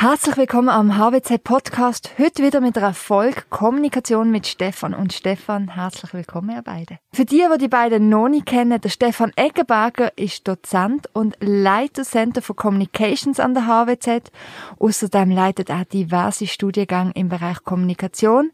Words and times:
Herzlich 0.00 0.38
willkommen 0.38 0.70
am 0.70 0.96
HWZ 0.96 1.44
Podcast. 1.44 2.12
Heute 2.18 2.42
wieder 2.42 2.62
mit 2.62 2.74
der 2.74 2.84
Erfolg 2.84 3.50
Kommunikation 3.50 4.30
mit 4.30 4.46
Stefan 4.46 4.94
und 4.94 5.12
Stefan. 5.12 5.74
Herzlich 5.74 6.14
willkommen, 6.14 6.56
ihr 6.56 6.62
beide. 6.62 6.98
Für 7.12 7.26
die, 7.26 7.46
die 7.52 7.58
die 7.58 7.68
beiden 7.68 8.08
noch 8.08 8.30
nicht 8.30 8.46
kennen, 8.46 8.80
der 8.80 8.88
Stefan 8.88 9.30
Eggenberger 9.36 10.16
ist 10.16 10.48
Dozent 10.48 11.06
und 11.12 11.36
Leiter 11.40 12.02
Center 12.02 12.40
for 12.40 12.56
Communications 12.56 13.38
an 13.38 13.52
der 13.52 13.66
HWZ. 13.66 14.32
Außerdem 14.78 15.32
leitet 15.32 15.68
er 15.68 15.84
diverse 15.84 16.46
Studiengänge 16.46 17.12
im 17.14 17.28
Bereich 17.28 17.62
Kommunikation. 17.62 18.52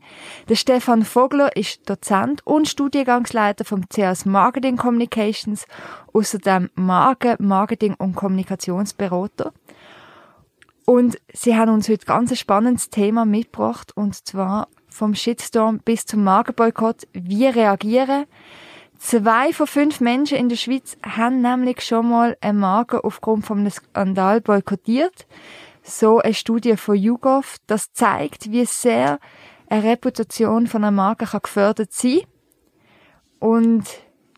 Der 0.48 0.56
Stefan 0.56 1.04
Vogler 1.04 1.54
ist 1.56 1.88
Dozent 1.88 2.44
und 2.44 2.66
Studiengangsleiter 2.66 3.64
vom 3.64 3.88
CS 3.88 4.24
Marketing 4.24 4.76
Communications. 4.76 5.64
Außerdem 6.12 6.70
Marken, 6.74 7.36
Marketing 7.38 7.94
und 7.94 8.16
Kommunikationsberater. 8.16 9.52
Und 10.86 11.18
sie 11.32 11.56
haben 11.56 11.72
uns 11.72 11.88
heute 11.88 12.06
ganz 12.06 12.30
ein 12.30 12.36
spannendes 12.36 12.90
Thema 12.90 13.24
mitgebracht, 13.26 13.94
und 13.96 14.14
zwar 14.14 14.68
vom 14.88 15.16
Shitstorm 15.16 15.80
bis 15.80 16.06
zum 16.06 16.22
Magenboykott. 16.22 17.08
Wie 17.12 17.46
reagieren? 17.46 18.24
Zwei 18.96 19.52
von 19.52 19.66
fünf 19.66 20.00
Menschen 20.00 20.38
in 20.38 20.48
der 20.48 20.56
Schweiz 20.56 20.96
haben 21.04 21.42
nämlich 21.42 21.82
schon 21.82 22.08
mal 22.08 22.36
einen 22.40 22.60
Magen 22.60 23.00
aufgrund 23.00 23.44
von 23.44 23.58
einem 23.58 23.70
Skandal 23.70 24.40
boykottiert. 24.40 25.26
So 25.82 26.20
eine 26.20 26.34
Studie 26.34 26.76
von 26.76 26.94
YouGov, 26.94 27.56
das 27.66 27.92
zeigt, 27.92 28.52
wie 28.52 28.64
sehr 28.64 29.18
eine 29.68 29.82
Reputation 29.82 30.68
von 30.68 30.84
einer 30.84 30.92
Marke 30.92 31.26
kann 31.26 31.42
gefördert 31.42 31.92
sein. 31.92 32.20
Und 33.40 33.84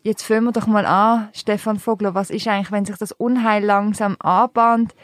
jetzt 0.02 0.22
fangen 0.22 0.44
wir 0.44 0.52
doch 0.52 0.66
mal 0.66 0.86
an, 0.86 1.28
Stefan 1.34 1.78
Vogler, 1.78 2.14
was 2.14 2.30
ist 2.30 2.48
eigentlich, 2.48 2.72
wenn 2.72 2.86
sich 2.86 2.96
das 2.96 3.12
Unheil 3.12 3.62
langsam 3.62 4.16
anbahnt? 4.18 4.94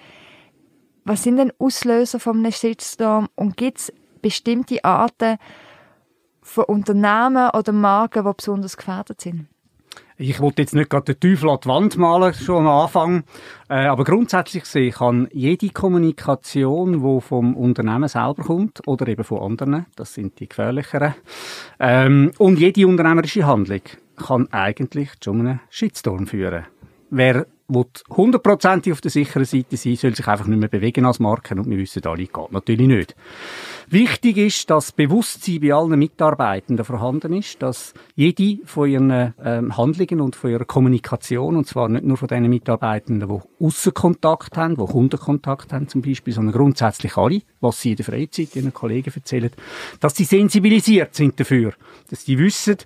Was 1.04 1.22
sind 1.22 1.36
denn 1.36 1.52
Auslöser 1.58 2.18
von 2.18 2.38
einem 2.38 2.52
Shitstorm 2.52 3.28
und 3.34 3.56
gibt 3.56 3.78
es 3.78 3.92
bestimmte 4.22 4.84
Arten 4.84 5.38
von 6.42 6.64
Unternehmen 6.64 7.50
oder 7.50 7.72
Marken, 7.72 8.24
die 8.24 8.32
besonders 8.36 8.76
gefährdet 8.76 9.20
sind? 9.20 9.46
Ich 10.16 10.40
wollte 10.40 10.62
jetzt 10.62 10.74
nicht 10.74 10.90
gerade 10.90 11.14
den 11.14 11.20
Teufel 11.20 11.50
an 11.50 11.58
die 11.62 11.68
Wand 11.68 11.96
malen, 11.96 12.32
schon 12.34 12.66
am 12.66 12.82
Anfang. 12.84 13.24
Äh, 13.68 13.86
aber 13.86 14.04
grundsätzlich 14.04 14.62
gesehen 14.62 14.92
kann 14.92 15.28
jede 15.32 15.70
Kommunikation, 15.70 17.02
die 17.02 17.20
vom 17.20 17.56
Unternehmen 17.56 18.08
selber 18.08 18.44
kommt 18.44 18.86
oder 18.86 19.08
eben 19.08 19.24
von 19.24 19.42
anderen, 19.42 19.86
das 19.96 20.14
sind 20.14 20.38
die 20.38 20.48
gefährlicheren, 20.48 21.14
ähm, 21.80 22.30
und 22.38 22.60
jede 22.60 22.86
unternehmerische 22.86 23.44
Handlung 23.44 23.80
kann 24.16 24.46
eigentlich 24.52 25.10
zu 25.18 25.32
einem 25.32 25.58
Shitstorm 25.68 26.28
führen. 26.28 26.66
Wer 27.10 27.46
hundertprozentig 27.68 28.92
auf 28.92 29.00
der 29.00 29.10
sicheren 29.10 29.46
Seite 29.46 29.76
sein, 29.76 29.96
soll 29.96 30.14
sich 30.14 30.26
einfach 30.26 30.46
nicht 30.46 30.58
mehr 30.58 30.68
bewegen 30.68 31.06
als 31.06 31.18
Marke 31.18 31.54
und 31.54 31.70
wir 31.70 31.78
wissen 31.78 32.04
alle, 32.04 32.26
geht 32.26 32.52
natürlich 32.52 32.86
nicht. 32.86 33.16
Wichtig 33.88 34.36
ist, 34.36 34.68
dass 34.70 34.92
Bewusstsein 34.92 35.60
bei 35.60 35.72
allen 35.72 35.98
Mitarbeitenden 35.98 36.84
vorhanden 36.84 37.32
ist, 37.32 37.62
dass 37.62 37.94
jede 38.14 38.64
von 38.66 38.88
ihren 38.88 39.34
ähm, 39.42 39.76
Handlungen 39.76 40.20
und 40.20 40.36
von 40.36 40.50
ihrer 40.50 40.64
Kommunikation, 40.64 41.56
und 41.56 41.66
zwar 41.66 41.88
nicht 41.88 42.04
nur 42.04 42.16
von 42.16 42.28
den 42.28 42.48
Mitarbeitenden, 42.48 43.28
die 43.28 43.64
Aussenkontakt 43.64 44.56
haben, 44.56 44.76
die 44.76 44.84
Kundenkontakt 44.84 45.72
haben 45.72 45.88
zum 45.88 46.02
Beispiel, 46.02 46.34
sondern 46.34 46.54
grundsätzlich 46.54 47.16
alle, 47.16 47.42
was 47.60 47.80
sie 47.80 47.90
in 47.90 47.96
der 47.96 48.04
Freizeit 48.04 48.56
ihren 48.56 48.74
Kollegen 48.74 49.12
erzählen, 49.14 49.50
dass 50.00 50.16
sie 50.16 50.24
sensibilisiert 50.24 51.14
sind 51.14 51.38
dafür, 51.40 51.72
dass 52.10 52.24
sie 52.24 52.38
wissen, 52.38 52.76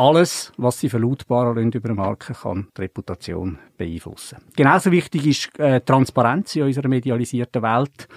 alles, 0.00 0.52
was 0.56 0.80
sie 0.80 0.88
verlautbaren 0.88 1.70
über 1.72 1.90
eine 1.90 1.94
Marke, 1.94 2.32
kann 2.32 2.68
die 2.76 2.82
Reputation 2.82 3.58
beeinflussen. 3.76 4.38
Genauso 4.56 4.90
wichtig 4.90 5.26
ist 5.26 5.58
äh, 5.60 5.80
Transparenz 5.80 6.56
in 6.56 6.62
unserer 6.62 6.88
medialisierten 6.88 7.62
Welt 7.62 8.08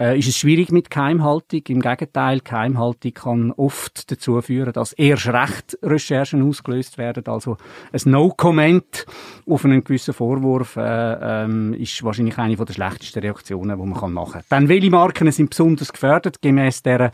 äh, 0.00 0.18
ist 0.18 0.28
es 0.28 0.38
schwierig 0.38 0.72
mit 0.72 0.90
Geheimhaltung. 0.90 1.60
Im 1.68 1.80
Gegenteil, 1.80 2.40
Geheimhaltung 2.40 3.12
kann 3.12 3.52
oft 3.52 4.10
dazu 4.10 4.40
führen, 4.40 4.72
dass 4.72 4.94
erst 4.94 5.28
recht 5.28 5.78
Recherchen 5.82 6.42
ausgelöst 6.42 6.96
werden. 6.96 7.24
Also 7.26 7.58
ein 7.92 8.10
No-Comment 8.10 9.06
auf 9.46 9.64
einen 9.64 9.84
gewissen 9.84 10.14
Vorwurf 10.14 10.76
äh, 10.76 11.44
ähm, 11.44 11.74
ist 11.74 12.02
wahrscheinlich 12.02 12.38
eine 12.38 12.56
der 12.56 12.72
schlechtesten 12.72 13.20
Reaktionen, 13.20 13.78
die 13.78 13.86
man 13.86 14.12
machen 14.12 14.32
kann. 14.32 14.42
Dann, 14.48 14.68
welche 14.68 14.90
Marken 14.90 15.30
sind 15.30 15.50
besonders 15.50 15.92
gefördert? 15.92 16.40
Gemäss 16.40 16.82
der 16.82 17.12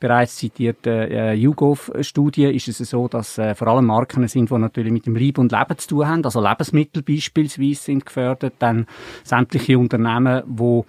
bereits 0.00 0.36
zitierten 0.36 0.92
äh, 0.92 1.34
YouGov-Studie 1.34 2.46
ist 2.46 2.68
es 2.68 2.78
so, 2.78 3.08
dass 3.08 3.38
äh, 3.38 3.54
vor 3.54 3.68
allem 3.68 3.86
Marken 3.86 4.26
sind, 4.28 4.50
die 4.50 4.58
natürlich 4.58 4.92
mit 4.92 5.06
dem 5.06 5.16
Lieb 5.16 5.38
und 5.38 5.52
Leben 5.52 5.78
zu 5.78 5.88
tun 5.88 6.08
haben. 6.08 6.24
Also 6.24 6.46
Lebensmittel 6.46 7.02
beispielsweise 7.02 7.80
sind 7.80 8.04
gefördert. 8.04 8.54
Dann 8.58 8.86
sämtliche 9.22 9.78
Unternehmen, 9.78 10.42
die 10.46 10.82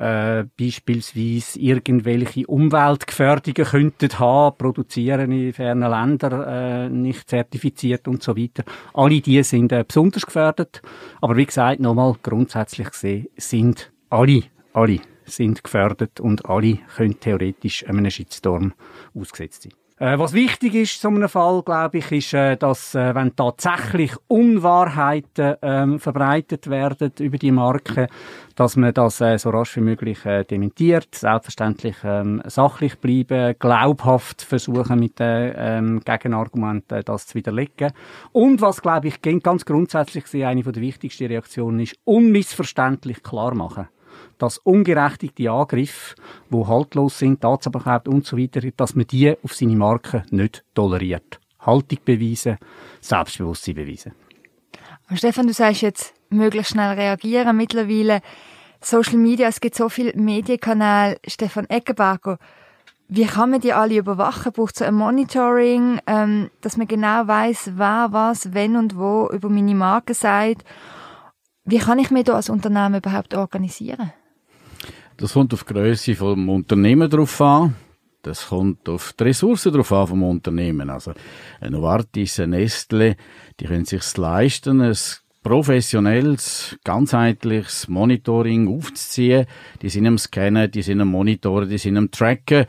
äh, 0.00 0.44
beispielsweise 0.58 1.60
irgendwelche 1.60 2.46
Umweltgefährdungen 2.46 3.66
könnten 3.66 4.18
haben, 4.18 4.56
produzieren 4.56 5.30
in 5.30 5.52
fernen 5.52 5.90
Ländern 5.90 6.42
äh, 6.42 6.88
nicht 6.88 7.28
zertifiziert 7.28 8.08
und 8.08 8.22
so 8.22 8.36
weiter. 8.36 8.64
Alle 8.94 9.20
die 9.20 9.42
sind 9.42 9.72
äh, 9.72 9.84
besonders 9.86 10.24
gefährdet. 10.24 10.80
Aber 11.20 11.36
wie 11.36 11.44
gesagt, 11.44 11.80
nochmal 11.80 12.16
grundsätzlich 12.22 12.90
gesehen 12.90 13.28
sind 13.36 13.92
alle, 14.08 14.44
alle 14.72 15.00
sind 15.26 15.62
gefährdet 15.62 16.18
und 16.18 16.46
alle 16.46 16.78
können 16.96 17.20
theoretisch 17.20 17.86
einem 17.86 18.10
Shitstorm 18.10 18.72
ausgesetzt 19.14 19.62
sein. 19.62 19.72
Äh, 20.00 20.18
was 20.18 20.32
wichtig 20.32 20.74
ist 20.76 20.94
in 20.94 21.00
so 21.02 21.08
einem 21.08 21.28
Fall, 21.28 21.62
glaube 21.62 21.98
ich, 21.98 22.10
ist, 22.10 22.32
äh, 22.32 22.56
dass 22.56 22.94
äh, 22.94 23.14
wenn 23.14 23.36
tatsächlich 23.36 24.14
Unwahrheiten 24.28 25.56
ähm, 25.60 26.00
verbreitet 26.00 26.70
werden 26.70 27.12
über 27.18 27.36
die 27.36 27.52
Marke, 27.52 28.06
dass 28.56 28.76
man 28.76 28.94
das 28.94 29.20
äh, 29.20 29.36
so 29.36 29.50
rasch 29.50 29.76
wie 29.76 29.82
möglich 29.82 30.24
äh, 30.24 30.44
dementiert, 30.44 31.14
selbstverständlich 31.14 31.96
ähm, 32.02 32.40
sachlich 32.46 32.98
bleiben, 32.98 33.56
glaubhaft 33.58 34.40
versuchen 34.40 35.00
mit 35.00 35.18
den 35.18 35.52
ähm, 35.54 36.00
Gegenargumenten 36.02 37.02
das 37.04 37.26
zu 37.26 37.34
widerlegen. 37.34 37.92
Und 38.32 38.62
was, 38.62 38.80
glaube 38.80 39.08
ich, 39.08 39.20
ganz 39.20 39.66
grundsätzlich 39.66 40.24
eine 40.46 40.62
der 40.62 40.80
wichtigsten 40.82 41.26
Reaktionen 41.26 41.80
ist, 41.80 41.96
unmissverständlich 42.04 43.22
klar 43.22 43.54
machen 43.54 43.88
dass 44.40 44.58
ungerechtigte 44.58 45.50
Angriffe, 45.50 46.16
die 46.50 46.66
haltlos 46.66 47.18
sind, 47.18 47.40
Tatsache 47.40 48.02
und 48.08 48.26
so 48.26 48.36
weiter, 48.36 48.60
dass 48.76 48.94
man 48.94 49.06
die 49.06 49.36
auf 49.42 49.54
seine 49.54 49.76
Marke 49.76 50.24
nicht 50.30 50.64
toleriert. 50.74 51.38
Haltung 51.60 51.98
beweisen, 52.04 52.58
Selbstbewusstsein 53.00 53.74
beweisen. 53.74 54.12
Stefan, 55.14 55.46
du 55.46 55.52
sagst 55.52 55.82
jetzt, 55.82 56.14
möglichst 56.30 56.72
schnell 56.72 56.94
reagieren. 56.94 57.56
Mittlerweile 57.56 58.22
Social 58.80 59.18
Media, 59.18 59.48
es 59.48 59.60
gibt 59.60 59.74
so 59.74 59.88
viele 59.88 60.12
Medienkanäle. 60.14 61.18
Stefan 61.26 61.66
Eckenberger, 61.68 62.38
wie 63.08 63.26
kann 63.26 63.50
man 63.50 63.60
die 63.60 63.72
alle 63.72 63.98
überwachen? 63.98 64.52
Braucht 64.52 64.76
es 64.76 64.82
ein 64.82 64.94
Monitoring, 64.94 66.00
ähm, 66.06 66.50
dass 66.60 66.76
man 66.76 66.86
genau 66.86 67.26
weiß, 67.26 67.72
wer 67.74 68.08
was, 68.12 68.54
wenn 68.54 68.76
und 68.76 68.96
wo 68.96 69.28
über 69.32 69.48
meine 69.48 69.74
Marke 69.74 70.14
sagt? 70.14 70.64
Wie 71.64 71.78
kann 71.78 71.98
ich 71.98 72.10
mich 72.10 72.24
da 72.24 72.36
als 72.36 72.48
Unternehmen 72.48 72.96
überhaupt 73.00 73.34
organisieren? 73.34 74.12
Das 75.20 75.34
kommt 75.34 75.52
auf 75.52 75.64
die 75.64 75.74
Grösse 75.74 76.14
vom 76.14 76.48
Unternehmen 76.48 77.10
drauf 77.10 77.42
an. 77.42 77.76
Das 78.22 78.48
kommt 78.48 78.88
auf 78.88 79.12
die 79.12 79.24
Ressourcen 79.24 79.70
drauf 79.70 79.92
an 79.92 80.06
vom 80.06 80.22
Unternehmen. 80.22 80.88
Also, 80.88 81.12
ein 81.60 81.72
Novartis, 81.72 82.40
ein 82.40 82.50
Nestle, 82.50 83.16
die 83.60 83.66
können 83.66 83.84
sich 83.84 84.16
leisten, 84.16 84.80
ein 84.80 84.96
professionelles, 85.42 86.78
ganzheitliches 86.84 87.86
Monitoring 87.88 88.66
aufzuziehen. 88.74 89.44
Die 89.82 89.90
sind 89.90 90.06
am 90.06 90.16
Scannen, 90.16 90.70
die 90.70 90.80
sind 90.80 91.02
am 91.02 91.08
Monitoren, 91.08 91.68
die 91.68 91.76
sind 91.76 91.98
am 91.98 92.10
Tracken. 92.10 92.64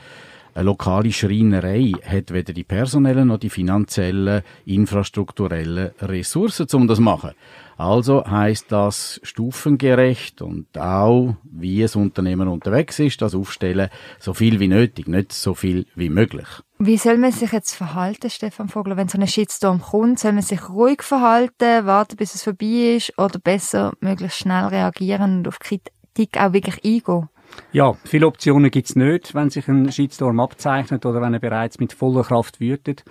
Eine 0.53 0.65
lokale 0.65 1.13
Schreinerei 1.13 1.93
hat 2.05 2.33
weder 2.33 2.51
die 2.51 2.65
personellen 2.65 3.29
noch 3.29 3.37
die 3.37 3.49
finanziellen, 3.49 4.41
infrastrukturellen 4.65 5.91
Ressourcen, 6.01 6.67
um 6.73 6.87
das 6.87 6.97
zu 6.97 7.03
machen. 7.03 7.31
Also 7.77 8.23
heißt 8.25 8.71
das 8.71 9.19
stufengerecht 9.23 10.41
und 10.41 10.77
auch, 10.77 11.35
wie 11.43 11.81
es 11.81 11.95
Unternehmen 11.95 12.47
unterwegs 12.47 12.99
ist, 12.99 13.21
das 13.21 13.33
aufstellen, 13.33 13.89
so 14.19 14.33
viel 14.33 14.59
wie 14.59 14.67
nötig, 14.67 15.07
nicht 15.07 15.33
so 15.33 15.55
viel 15.55 15.87
wie 15.95 16.09
möglich. 16.09 16.47
Wie 16.77 16.97
soll 16.97 17.17
man 17.17 17.31
sich 17.31 17.53
jetzt 17.53 17.73
verhalten, 17.73 18.29
Stefan 18.29 18.67
Vogler, 18.67 18.97
wenn 18.97 19.07
so 19.07 19.17
ein 19.17 19.27
Shitstorm 19.27 19.81
kommt? 19.81 20.19
Soll 20.19 20.33
man 20.33 20.43
sich 20.43 20.69
ruhig 20.69 21.01
verhalten, 21.01 21.85
warten, 21.85 22.17
bis 22.17 22.35
es 22.35 22.43
vorbei 22.43 22.97
ist 22.97 23.17
oder 23.17 23.39
besser 23.39 23.93
möglichst 23.99 24.39
schnell 24.39 24.65
reagieren 24.65 25.37
und 25.37 25.47
auf 25.47 25.57
Kritik 25.59 26.37
auch 26.37 26.53
wirklich 26.53 26.83
eingehen? 26.83 27.29
Ja, 27.73 27.93
viele 28.03 28.27
Optionen 28.27 28.69
gibt's 28.69 28.95
nicht, 28.95 29.33
wenn 29.33 29.49
sich 29.49 29.67
ein 29.67 29.91
Shitstorm 29.91 30.39
abzeichnet 30.39 31.05
oder 31.05 31.21
wenn 31.21 31.33
er 31.33 31.39
bereits 31.39 31.79
mit 31.79 31.93
voller 31.93 32.23
Kraft 32.23 32.59
wütet 32.59 33.03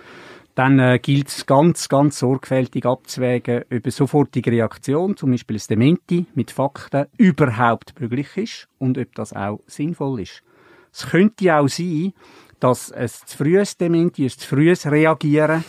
dann 0.55 0.79
äh, 0.79 0.99
gilt 1.01 1.29
es 1.29 1.45
ganz, 1.45 1.87
ganz 1.89 2.19
sorgfältig 2.19 2.85
abzuwägen, 2.85 3.63
ob 3.63 3.83
eine 3.83 3.91
sofortige 3.91 4.51
Reaktion, 4.51 5.15
zum 5.15 5.31
Beispiel 5.31 5.57
ein 5.57 5.63
Dementi 5.69 6.25
mit 6.35 6.51
Fakten, 6.51 7.07
überhaupt 7.17 7.99
möglich 7.99 8.35
ist 8.35 8.67
und 8.77 8.97
ob 8.97 9.13
das 9.15 9.33
auch 9.33 9.61
sinnvoll 9.67 10.21
ist. 10.21 10.43
Es 10.91 11.09
könnte 11.09 11.55
auch 11.55 11.69
sein, 11.69 12.13
dass 12.59 12.91
ein 12.91 13.07
zu 13.07 13.37
frühes 13.37 13.77
Dementi, 13.77 14.23
ein 14.23 14.29
zu 14.29 14.47
frühes 14.47 14.85
Reagieren 14.85 15.63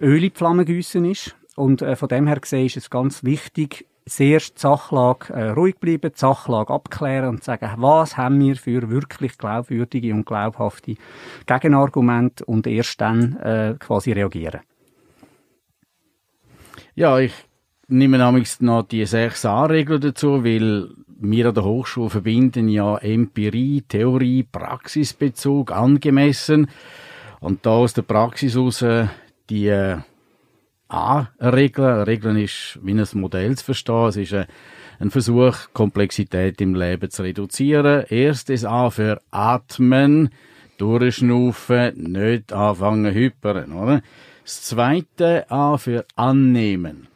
Öl 0.00 0.16
in 0.16 0.30
die 0.30 0.36
Flamme 0.36 0.64
gießen 0.64 1.04
ist. 1.04 1.36
Und 1.54 1.82
äh, 1.82 1.94
von 1.94 2.08
dem 2.08 2.26
her 2.26 2.40
gesehen 2.40 2.66
ist 2.66 2.76
es 2.76 2.90
ganz 2.90 3.22
wichtig, 3.22 3.86
zuerst 4.06 4.56
die 4.56 4.60
Sachlage 4.60 5.32
äh, 5.32 5.50
ruhig 5.50 5.76
bleiben, 5.76 6.12
die 6.12 6.18
Sachlage 6.18 6.72
abklären 6.72 7.30
und 7.30 7.44
sagen, 7.44 7.70
was 7.76 8.16
haben 8.16 8.40
wir 8.40 8.56
für 8.56 8.90
wirklich 8.90 9.38
glaubwürdige 9.38 10.12
und 10.12 10.26
glaubhafte 10.26 10.96
Gegenargumente 11.46 12.44
und 12.44 12.66
erst 12.66 13.00
dann 13.00 13.36
äh, 13.38 13.74
quasi 13.78 14.12
reagieren. 14.12 14.60
Ja, 16.94 17.18
ich 17.18 17.32
nehme 17.88 18.18
nämlich 18.18 18.60
noch 18.60 18.82
die 18.82 19.04
sechs 19.06 19.44
A-Regeln 19.44 20.00
dazu, 20.00 20.44
weil 20.44 20.90
wir 21.06 21.48
an 21.48 21.54
der 21.54 21.64
Hochschule 21.64 22.10
verbinden 22.10 22.68
ja 22.68 22.96
Empirie, 22.98 23.82
Theorie, 23.82 24.42
Praxisbezug 24.42 25.72
angemessen. 25.72 26.68
Und 27.40 27.66
da 27.66 27.70
aus 27.70 27.94
der 27.94 28.02
Praxis 28.02 28.56
aus 28.56 28.84
die 29.50 29.96
A-Regeln. 30.94 32.02
Regeln 32.02 32.36
ist 32.36 32.78
wie 32.82 32.92
ein 32.92 33.04
Modell 33.14 33.58
zu 33.58 33.64
verstehen. 33.64 34.06
Es 34.06 34.16
ist 34.16 34.32
ein 34.34 35.10
Versuch, 35.10 35.56
Komplexität 35.72 36.60
im 36.60 36.76
Leben 36.76 37.10
zu 37.10 37.24
reduzieren. 37.24 38.04
Erstes 38.08 38.64
A 38.64 38.90
für 38.90 39.20
Atmen, 39.32 40.30
durchschnaufen, 40.78 42.12
nicht 42.12 42.52
anfangen 42.52 43.12
hypern, 43.12 43.72
oder? 43.72 44.02
Das 44.44 44.62
zweite 44.62 45.50
A 45.50 45.78
für 45.78 46.06
Annehmen. 46.14 47.08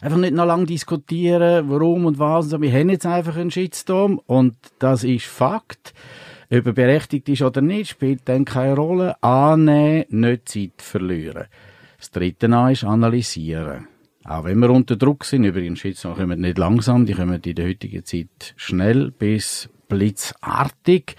Einfach 0.00 0.18
nicht 0.18 0.34
noch 0.34 0.46
lange 0.46 0.66
diskutieren, 0.66 1.70
warum 1.70 2.06
und 2.06 2.18
was. 2.18 2.50
Wir 2.60 2.72
haben 2.72 2.90
jetzt 2.90 3.06
einfach 3.06 3.36
einen 3.36 3.52
Shitstorm 3.52 4.20
und 4.26 4.56
das 4.80 5.04
ist 5.04 5.26
Fakt. 5.26 5.94
Ob 6.50 6.66
er 6.66 6.72
berechtigt 6.72 7.28
ist 7.28 7.42
oder 7.42 7.60
nicht, 7.60 7.90
spielt 7.90 8.22
dann 8.24 8.44
keine 8.44 8.74
Rolle. 8.74 9.22
Annehmen, 9.22 10.06
nicht 10.08 10.48
Zeit 10.48 10.82
verlieren. 10.82 11.46
Das 11.98 12.10
dritte 12.10 12.50
A 12.52 12.70
ist 12.70 12.84
analysieren. 12.84 13.88
Auch 14.24 14.44
wenn 14.44 14.58
wir 14.58 14.70
unter 14.70 14.96
Druck 14.96 15.24
sind, 15.24 15.44
übrigens 15.44 15.78
Shitstorm 15.78 16.16
kommen 16.16 16.40
nicht 16.40 16.58
langsam, 16.58 17.06
die 17.06 17.14
kommen 17.14 17.40
in 17.40 17.54
der 17.54 17.68
heutigen 17.68 18.04
Zeit 18.04 18.54
schnell 18.56 19.12
bis 19.12 19.68
blitzartig. 19.88 21.16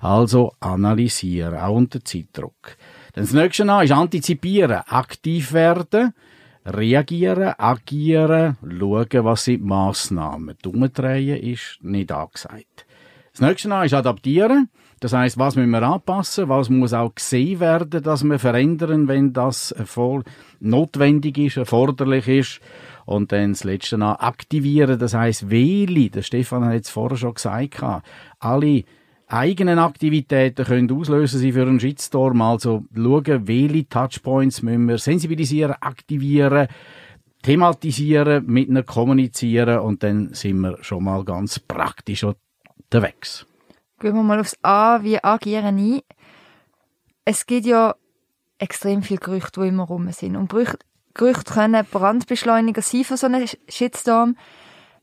Also 0.00 0.52
analysieren, 0.60 1.56
auch 1.56 1.76
unter 1.76 2.04
Zeitdruck. 2.04 2.76
Dann 3.12 3.24
das 3.24 3.32
nächste 3.32 3.70
A 3.70 3.82
ist 3.82 3.92
antizipieren, 3.92 4.82
aktiv 4.88 5.52
werden 5.52 6.14
reagieren, 6.68 7.54
agieren, 7.56 8.56
schauen, 8.62 9.24
was 9.24 9.44
sind 9.44 9.62
die 9.62 9.66
Massnahmen. 9.66 10.56
Umdrehen 10.66 11.42
ist 11.42 11.78
nicht 11.80 12.12
angesagt. 12.12 12.86
Das 13.32 13.40
nächste 13.40 13.68
ist 13.84 13.94
adaptieren. 13.94 14.68
Das 15.00 15.12
heißt, 15.12 15.38
was 15.38 15.56
müssen 15.56 15.70
wir 15.70 15.82
anpassen? 15.82 16.48
Was 16.48 16.70
muss 16.70 16.92
auch 16.92 17.14
gesehen 17.14 17.60
werden, 17.60 18.02
dass 18.02 18.24
wir 18.24 18.38
verändern, 18.38 19.08
wenn 19.08 19.32
das 19.32 19.74
notwendig 20.60 21.38
ist, 21.38 21.56
erforderlich 21.56 22.28
ist? 22.28 22.60
Und 23.04 23.32
dann 23.32 23.52
das 23.52 23.64
letzte 23.64 23.96
noch 23.96 24.18
aktivieren. 24.18 24.98
Das 24.98 25.14
heißt, 25.14 25.50
wähle. 25.50 26.10
Der 26.10 26.22
Stefan 26.22 26.64
hat 26.64 26.82
es 26.82 26.90
vorher 26.90 27.16
schon 27.16 27.34
gesagt. 27.34 27.82
Alle 28.38 28.84
eigenen 29.28 29.78
Aktivitäten 29.78 30.64
können 30.64 30.90
auslösen 30.90 31.38
sie 31.38 31.52
für 31.52 31.62
einen 31.62 31.80
Shitstorm. 31.80 32.42
Also 32.42 32.84
schauen, 32.94 33.46
welche 33.46 33.88
Touchpoints 33.88 34.62
müssen 34.62 34.88
wir 34.88 34.98
sensibilisieren, 34.98 35.76
aktivieren, 35.80 36.68
thematisieren, 37.42 38.44
mit 38.46 38.68
ihnen 38.68 38.84
kommunizieren 38.84 39.78
und 39.80 40.02
dann 40.02 40.34
sind 40.34 40.60
wir 40.60 40.78
schon 40.82 41.04
mal 41.04 41.24
ganz 41.24 41.58
praktisch 41.58 42.24
unterwegs. 42.24 43.46
Gehen 44.00 44.14
wir 44.14 44.22
mal 44.22 44.40
aufs 44.40 44.56
A, 44.62 45.02
wie 45.02 45.22
agieren 45.22 45.78
ein. 45.78 46.00
Es 47.24 47.46
gibt 47.46 47.66
ja 47.66 47.94
extrem 48.58 49.02
viele 49.02 49.20
Gerüchte, 49.20 49.60
die 49.60 49.68
immer 49.68 49.84
rum 49.84 50.10
sind. 50.12 50.36
Und 50.36 50.50
Gerüchte, 51.14 51.52
können 51.52 51.84
Brandbeschleuniger 51.90 52.82
sein 52.82 53.04
für 53.04 53.16
so 53.16 53.26
einen 53.26 53.48
Shitstorm. 53.68 54.36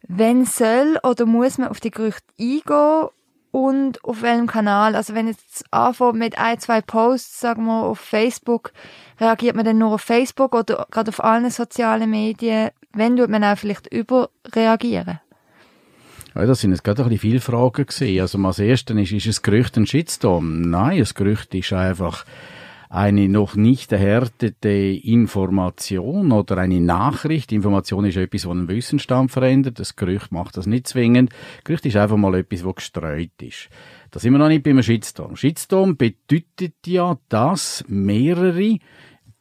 Wenn 0.08 0.46
soll 0.46 1.00
oder 1.04 1.26
muss 1.26 1.58
man 1.58 1.68
auf 1.68 1.80
die 1.80 1.92
Gerüchte 1.92 2.24
eingehen 2.40 3.10
und 3.52 4.04
auf 4.04 4.22
welchem 4.22 4.48
Kanal. 4.48 4.96
Also 4.96 5.14
wenn 5.14 5.28
jetzt 5.28 5.66
anfängt 5.72 6.16
mit 6.16 6.38
ein, 6.38 6.60
zwei 6.60 6.82
Posts, 6.82 7.40
sagen 7.40 7.66
wir, 7.66 7.84
auf 7.84 8.00
Facebook, 8.00 8.74
reagiert 9.20 9.56
man 9.56 9.66
dann 9.66 9.78
nur 9.78 9.94
auf 9.94 10.02
Facebook 10.02 10.54
oder 10.54 10.88
gerade 10.92 11.10
auf 11.10 11.24
allen 11.24 11.50
sozialen 11.50 12.10
Medien? 12.10 12.72
Wenn 12.92 13.16
tut 13.16 13.30
man 13.30 13.44
auch 13.44 13.58
vielleicht 13.58 13.88
überreagieren? 13.94 15.20
Ja, 16.36 16.46
das 16.46 16.60
sind 16.60 16.72
jetzt 16.72 16.84
gerade 16.84 17.02
ein 17.02 17.10
bisschen 17.10 17.22
viele 17.22 17.40
Fragen 17.40 17.86
gesehen. 17.86 18.20
Also, 18.20 18.38
als 18.40 18.60
erstes 18.60 18.98
ist, 18.98 19.12
ist 19.14 19.26
es 19.26 19.42
Gerücht 19.42 19.78
ein 19.78 19.86
Shitstorm? 19.86 20.62
Nein, 20.62 21.00
das 21.00 21.14
Gerücht 21.14 21.56
ist 21.56 21.72
einfach 21.72 22.26
eine 22.90 23.30
noch 23.30 23.56
nicht 23.56 23.94
erhärtete 23.94 24.70
Information 24.70 26.34
oder 26.34 26.58
eine 26.58 26.82
Nachricht. 26.82 27.54
Information 27.54 28.04
ist 28.06 28.18
etwas, 28.18 28.46
was 28.46 28.52
einen 28.52 28.68
Wissensstand 28.68 29.32
verändert. 29.32 29.80
Das 29.80 29.96
Gerücht 29.96 30.34
macht 30.34 30.58
das 30.58 30.66
nicht 30.66 30.88
zwingend. 30.88 31.32
Gerücht 31.64 31.86
ist 31.86 31.96
einfach 31.96 32.18
mal 32.18 32.36
etwas, 32.36 32.66
was 32.66 32.76
gestreut 32.76 33.42
ist. 33.42 33.70
Da 34.12 34.20
sind 34.20 34.34
wir 34.34 34.38
noch 34.38 34.50
nicht 34.50 34.64
beim 34.64 34.82
Shitstorm. 34.82 35.38
Shitstorm 35.38 35.96
bedeutet 35.96 36.76
ja, 36.86 37.18
dass 37.30 37.86
mehrere 37.88 38.78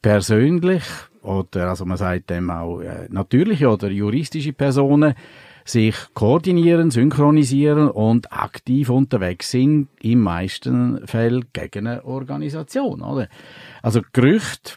persönlich 0.00 0.84
oder, 1.22 1.70
also 1.70 1.86
man 1.86 1.96
sagt 1.96 2.30
dem 2.30 2.50
auch 2.50 2.80
äh, 2.80 3.08
natürliche 3.10 3.68
oder 3.68 3.90
juristische 3.90 4.52
Personen 4.52 5.14
sich 5.64 5.96
koordinieren, 6.12 6.90
synchronisieren 6.90 7.90
und 7.90 8.32
aktiv 8.32 8.90
unterwegs 8.90 9.50
sind, 9.50 9.88
im 10.02 10.20
meisten 10.20 11.06
Fällen 11.06 11.46
gegen 11.52 11.86
eine 11.86 12.04
Organisation, 12.04 13.02
oder? 13.02 13.28
Also 13.82 14.02
Gerüchte, 14.12 14.74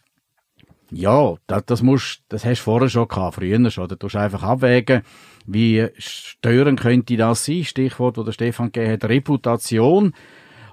ja, 0.92 1.36
das, 1.48 1.66
das 1.66 1.84
musst, 1.84 2.22
das 2.30 2.46
hast 2.46 2.60
du 2.60 2.64
vorher 2.64 2.90
schon 2.90 3.08
gehabt, 3.08 3.36
früher 3.36 3.70
schon. 3.70 3.90
Du 3.90 3.96
musst 4.02 4.16
einfach 4.16 4.44
abwägen, 4.44 5.02
wie 5.46 5.88
störend 5.98 6.80
könnte 6.80 7.18
das 7.18 7.46
sein? 7.46 7.64
Stichwort, 7.64 8.18
wo 8.18 8.24
der 8.24 8.32
Stefan 8.32 8.72
gegeben 8.72 8.94
hat, 8.94 9.06
Reputation. 9.06 10.14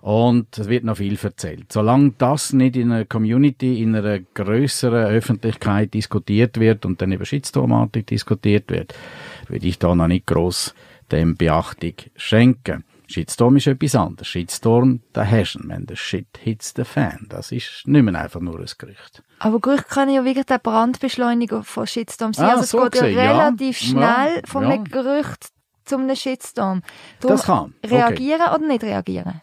Und 0.00 0.58
es 0.58 0.68
wird 0.68 0.84
noch 0.84 0.98
viel 0.98 1.18
erzählt. 1.20 1.72
Solange 1.72 2.12
das 2.18 2.52
nicht 2.52 2.76
in 2.76 2.92
einer 2.92 3.06
Community, 3.06 3.82
in 3.82 3.96
einer 3.96 4.20
größeren 4.20 5.06
Öffentlichkeit 5.06 5.94
diskutiert 5.94 6.60
wird 6.60 6.84
und 6.84 7.00
dann 7.00 7.12
über 7.12 7.24
Shitstormatik 7.24 8.06
diskutiert 8.08 8.70
wird, 8.70 8.92
würde 9.50 9.66
ich 9.66 9.78
da 9.78 9.94
noch 9.94 10.08
nicht 10.08 10.26
gross 10.26 10.74
dem 11.10 11.36
Beachtung 11.36 11.94
schenken. 12.16 12.84
Shitstorm 13.06 13.56
ist 13.56 13.66
etwas 13.66 13.94
anderes. 13.94 14.26
Shitstorm, 14.26 15.00
da 15.12 15.26
hast 15.26 15.54
du 15.54 15.68
wenn 15.68 15.86
der 15.86 15.96
Shit 15.96 16.26
hits 16.40 16.72
the 16.74 16.84
fan. 16.84 17.26
Das 17.28 17.52
ist 17.52 17.82
nicht 17.86 18.02
mehr 18.02 18.14
einfach 18.14 18.40
nur 18.40 18.58
ein 18.58 18.66
Gerücht. 18.78 19.22
Aber 19.38 19.60
Gerücht 19.60 19.88
kann 19.88 20.08
ja 20.08 20.24
wirklich 20.24 20.46
der 20.46 20.58
Brandbeschleuniger 20.58 21.62
von 21.62 21.86
Shitstorm 21.86 22.32
sein. 22.32 22.48
Ah, 22.48 22.56
also 22.56 22.82
es 22.82 22.92
geht 22.92 23.02
ja 23.02 23.32
relativ 23.32 23.80
ja. 23.82 23.88
schnell 23.88 24.36
ja. 24.36 24.42
von 24.46 24.64
einem 24.64 24.84
Gerücht 24.84 25.50
zum 25.84 26.02
einem 26.02 26.16
Shitstorm. 26.16 26.82
Darum 27.20 27.36
das 27.36 27.46
kann. 27.46 27.74
Okay. 27.84 27.94
Reagieren 27.94 28.54
oder 28.54 28.66
nicht 28.66 28.82
reagieren? 28.82 29.42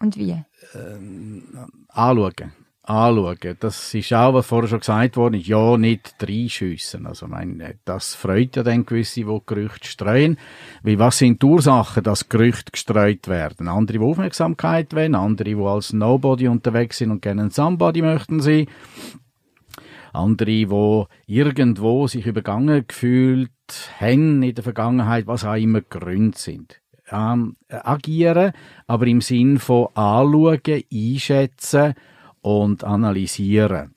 Und 0.00 0.16
wie? 0.16 0.42
Ähm, 0.74 1.44
anschauen. 1.88 2.52
Anschauen. 2.90 3.56
Das 3.60 3.94
ist 3.94 4.12
auch, 4.12 4.34
was 4.34 4.46
vorher 4.46 4.68
schon 4.68 4.80
gesagt 4.80 5.16
worden 5.16 5.40
ist, 5.40 5.46
ja, 5.46 5.76
nicht 5.76 6.16
reinschiessen. 6.20 7.06
Also, 7.06 7.28
meine, 7.28 7.76
das 7.84 8.14
freut 8.14 8.56
ja 8.56 8.62
dann 8.62 8.84
gewisse, 8.84 9.20
die 9.24 9.40
Gerüchte 9.46 9.86
streuen. 9.86 10.36
Weil 10.82 10.98
was 10.98 11.18
sind 11.18 11.40
die 11.40 11.46
Ursachen, 11.46 12.02
dass 12.02 12.28
Gerüchte 12.28 12.72
gestreut 12.72 13.28
werden? 13.28 13.68
Andere, 13.68 13.98
die 13.98 14.04
Aufmerksamkeit 14.04 14.94
wollen, 14.94 15.14
andere, 15.14 15.54
die 15.54 15.62
als 15.62 15.92
Nobody 15.92 16.48
unterwegs 16.48 16.98
sind 16.98 17.12
und 17.12 17.22
gerne 17.22 17.42
ein 17.42 17.50
Somebody 17.50 18.02
möchten 18.02 18.40
sein. 18.40 18.66
Andere, 20.12 20.46
die 20.46 21.04
irgendwo 21.26 22.08
sich 22.08 22.26
übergangen 22.26 22.84
gefühlt 22.88 23.50
haben 24.00 24.42
in 24.42 24.54
der 24.54 24.64
Vergangenheit, 24.64 25.28
was 25.28 25.44
auch 25.44 25.54
immer 25.54 25.80
Gründe 25.80 26.36
sind 26.36 26.80
ähm, 27.12 27.56
agieren, 27.68 28.52
aber 28.86 29.06
im 29.06 29.20
Sinn 29.20 29.58
von 29.58 29.88
anschauen, 29.94 30.82
einschätzen 30.92 31.94
und 32.42 32.84
analysieren. 32.84 33.94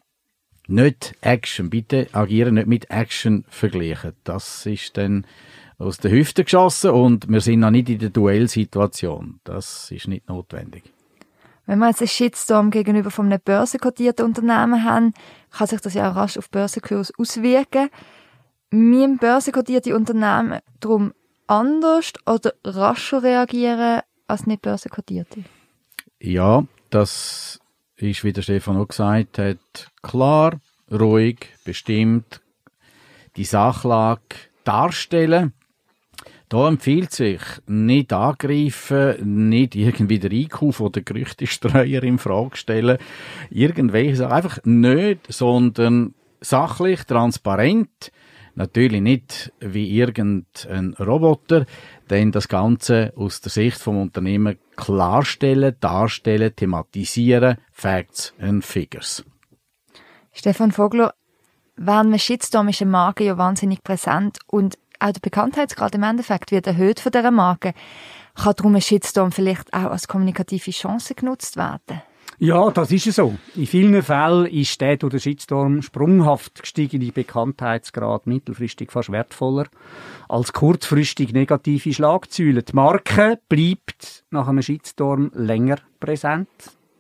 Nicht 0.68 1.16
Action. 1.22 1.70
Bitte 1.70 2.08
agieren 2.14 2.56
nicht 2.56 2.68
mit 2.68 2.90
Action 2.90 3.46
vergleichen. 3.50 4.14
Das 4.24 4.66
ist 4.66 4.98
dann 4.98 5.26
aus 5.78 5.98
der 5.98 6.12
Hüfte 6.12 6.44
geschossen 6.44 6.92
und 6.92 7.30
wir 7.30 7.42
sind 7.42 7.60
noch 7.60 7.72
nicht 7.72 7.90
in 7.90 8.00
der 8.00 8.10
Duellsituation. 8.10 9.40
Das 9.44 9.92
ist 9.92 10.08
nicht 10.08 10.30
notwendig. 10.30 10.84
Wenn 11.66 11.80
wir 11.80 11.88
jetzt 11.88 12.02
einen 12.02 12.10
Shitstorm 12.10 12.72
gegenüber 12.72 13.12
von 13.12 13.28
einem 13.28 13.40
börsenkotierten 13.44 14.26
Unternehmen 14.26 14.84
haben, 14.84 15.14
kann 15.52 15.68
sich 15.68 15.82
das 15.82 15.94
ja 15.94 16.12
auch 16.12 16.16
rasch 16.16 16.38
auf 16.38 16.50
Börsenkurs 16.50 17.14
auswirken. 17.18 17.90
Müssen 18.70 19.18
börsenkotierte 19.18 19.96
Unternehmen 19.96 20.60
darum 20.80 21.14
anders 21.48 22.14
oder 22.26 22.54
rascher 22.66 23.24
reagieren 23.24 24.02
als 24.28 24.48
nicht 24.48 24.62
börsenkotierte? 24.62 25.44
Ja, 26.20 26.66
das 26.90 27.60
ist, 28.04 28.24
wie 28.24 28.34
der 28.34 28.42
Stefan 28.42 28.78
auch 28.78 28.88
gesagt 28.88 29.38
hat, 29.38 29.92
klar, 30.02 30.60
ruhig, 30.92 31.48
bestimmt 31.66 32.42
die 33.36 33.46
Sachlage 33.46 34.22
darstellen. 34.64 35.54
Da 36.50 36.68
empfiehlt 36.68 37.12
sich 37.12 37.42
nicht 37.66 38.14
angreifen, 38.14 39.50
nicht 39.50 39.76
irgendwie 39.76 40.20
den 40.20 40.32
Einkauf 40.32 40.82
oder 40.82 41.02
Gerüchtestreuer 41.02 42.04
in 42.04 42.20
Frage 42.20 42.58
stellen, 42.58 43.00
irgendwelche 43.50 44.18
Sachen, 44.18 44.34
einfach 44.34 44.60
nicht, 44.64 45.34
sondern 45.34 46.14
sachlich, 46.42 47.06
transparent, 47.06 48.12
Natürlich 48.56 49.02
nicht 49.02 49.52
wie 49.60 49.98
irgendein 49.98 50.94
Roboter, 51.00 51.66
denn 52.10 52.32
das 52.32 52.48
Ganze 52.48 53.12
aus 53.16 53.42
der 53.42 53.52
Sicht 53.52 53.80
vom 53.80 54.00
Unternehmen 54.00 54.60
klarstellen, 54.76 55.76
darstellen, 55.80 56.56
thematisieren, 56.56 57.58
Facts 57.72 58.34
and 58.40 58.64
Figures. 58.64 59.24
Stefan 60.32 60.72
Vogler, 60.72 61.14
während 61.76 62.08
einem 62.08 62.20
Shitstorm 62.20 62.68
ist 62.70 62.82
eine 62.82 62.92
Marke 62.92 63.24
ja 63.24 63.38
wahnsinnig 63.38 63.84
präsent 63.84 64.38
und 64.48 64.78
auch 65.00 65.12
der 65.12 65.20
Bekanntheitsgrad 65.20 65.96
im 65.96 66.04
Endeffekt 66.04 66.52
wird 66.52 66.68
erhöht 66.68 67.00
von 67.00 67.12
dieser 67.12 67.32
Marke. 67.32 67.74
Kann 68.36 68.54
darum 68.56 68.76
ein 68.76 68.82
Shitstorm 68.82 69.32
vielleicht 69.32 69.74
auch 69.74 69.92
als 69.92 70.08
kommunikative 70.08 70.72
Chance 70.72 71.16
genutzt 71.16 71.58
werden? 71.58 72.02
Ja, 72.40 72.72
das 72.72 72.92
ist 72.92 73.12
so. 73.14 73.36
In 73.56 73.68
vielen 73.68 74.02
Fällen 74.02 74.48
ist 74.48 74.82
der 74.82 74.98
durch 74.98 75.12
den 75.12 75.20
Shitstorm 75.20 75.82
sprunghaft 75.82 76.62
gestiegene 76.62 77.12
Bekanntheitsgrad 77.12 78.28
mittelfristig 78.28 78.92
fast 78.92 79.12
wertvoller 79.12 79.68
als 80.28 80.54
kurzfristig 80.54 81.34
negative 81.34 81.94
Schlagzeilen. 81.94 82.64
Die 82.68 82.76
Marke 82.76 83.40
bleibt 83.48 84.26
nach 84.32 84.48
einem 84.48 84.62
Shitstorm 84.62 85.32
länger 85.34 85.78
präsent, 86.00 86.50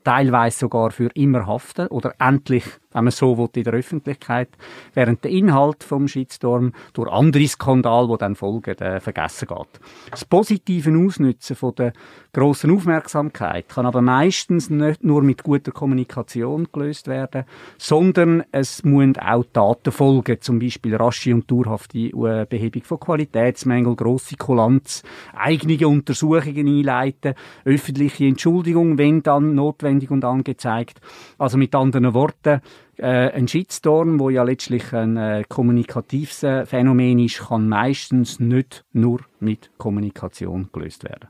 teilweise 0.03 0.59
sogar 0.59 0.91
für 0.91 1.09
immer 1.15 1.47
haften 1.47 1.87
oder 1.87 2.13
endlich 2.19 2.65
wenn 2.93 3.03
man 3.05 3.11
so 3.11 3.37
will, 3.37 3.49
in 3.53 3.63
der 3.63 3.73
Öffentlichkeit, 3.73 4.49
während 4.93 5.23
der 5.23 5.31
Inhalt 5.31 5.83
vom 5.83 6.07
Shitstorm 6.07 6.73
durch 6.93 7.11
andere 7.11 7.47
Skandale, 7.47 8.07
die 8.07 8.17
dann 8.17 8.35
folgen, 8.35 8.77
äh, 8.77 8.99
vergessen 8.99 9.47
geht. 9.47 9.79
Das 10.11 10.25
positive 10.25 10.91
Ausnutzen 10.97 11.55
von 11.55 11.75
der 11.75 11.93
grossen 12.33 12.71
Aufmerksamkeit 12.71 13.69
kann 13.69 13.85
aber 13.85 14.01
meistens 14.01 14.69
nicht 14.69 15.03
nur 15.03 15.21
mit 15.21 15.43
guter 15.43 15.71
Kommunikation 15.71 16.67
gelöst 16.71 17.07
werden, 17.07 17.45
sondern 17.77 18.43
es 18.51 18.83
müssen 18.83 19.17
auch 19.17 19.45
Taten 19.53 19.91
folgen, 19.91 20.41
zum 20.41 20.59
Beispiel 20.59 20.95
rasche 20.95 21.33
und 21.33 21.49
dauerhafte 21.49 21.97
äh, 21.97 22.45
Behebung 22.49 22.83
von 22.83 22.99
Qualitätsmängeln, 22.99 23.95
grosse 23.95 24.35
Kulanz, 24.35 25.03
eigene 25.35 25.87
Untersuchungen 25.87 26.67
einleiten, 26.67 27.35
öffentliche 27.65 28.25
Entschuldigung, 28.25 28.97
wenn 28.97 29.21
dann 29.21 29.55
notwendig 29.55 30.09
und 30.11 30.25
angezeigt. 30.25 30.99
Also 31.37 31.57
mit 31.57 31.75
anderen 31.75 32.13
Worten, 32.13 32.61
äh, 32.97 33.31
ein 33.31 33.47
Shitstorm, 33.47 34.19
wo 34.19 34.29
ja 34.29 34.43
letztlich 34.43 34.93
ein 34.93 35.17
äh, 35.17 35.43
kommunikatives 35.47 36.43
äh, 36.43 36.65
Phänomen 36.65 37.19
ist, 37.19 37.47
kann 37.47 37.67
meistens 37.67 38.39
nicht 38.39 38.83
nur 38.93 39.21
mit 39.39 39.71
Kommunikation 39.77 40.69
gelöst 40.71 41.03
werden. 41.03 41.29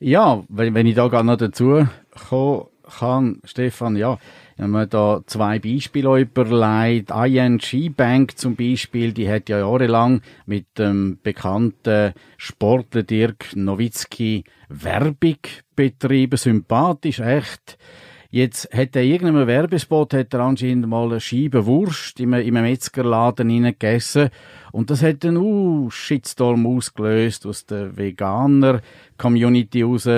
Ja, 0.00 0.42
wenn, 0.48 0.74
wenn 0.74 0.86
ich 0.86 0.94
da 0.94 1.08
gar 1.08 1.22
noch 1.22 1.36
dazu 1.36 1.86
kommen 2.28 2.66
kann, 2.98 3.40
Stefan, 3.44 3.96
ja, 3.96 4.18
wenn 4.56 4.70
man 4.70 4.88
da 4.88 5.20
zwei 5.26 5.58
Beispiele 5.58 6.20
überlegt, 6.20 7.10
ING 7.10 7.94
Bank 7.94 8.36
zum 8.36 8.56
Beispiel, 8.56 9.12
die 9.12 9.28
hat 9.28 9.48
ja 9.48 9.58
jahrelang 9.58 10.22
mit 10.46 10.78
dem 10.78 11.18
bekannten 11.22 12.14
Sportler 12.36 13.02
Dirk 13.02 13.54
Nowitzki 13.54 14.44
Werbung 14.68 15.38
betrieben, 15.76 16.36
sympathisch, 16.36 17.20
echt 17.20 17.78
Jetzt 18.34 18.70
hat 18.72 18.96
er 18.96 19.02
irgendeinem 19.02 19.46
Werbespot 19.46 20.14
hat 20.14 20.32
er 20.32 20.40
anscheinend 20.40 20.88
mal 20.88 21.04
eine 21.04 21.20
Scheibe 21.20 21.66
Wurst 21.66 22.18
in 22.18 22.32
einem, 22.32 22.62
Metzgerladen 22.64 23.62
gegessen. 23.62 24.30
Und 24.72 24.88
das 24.88 25.02
hat 25.02 25.22
einen 25.26 25.36
uh, 25.36 25.90
Shitstorm 25.90 26.66
ausgelöst 26.66 27.44
aus 27.44 27.66
der 27.66 27.94
Veganer-Community 27.94 29.82
raus 29.82 30.08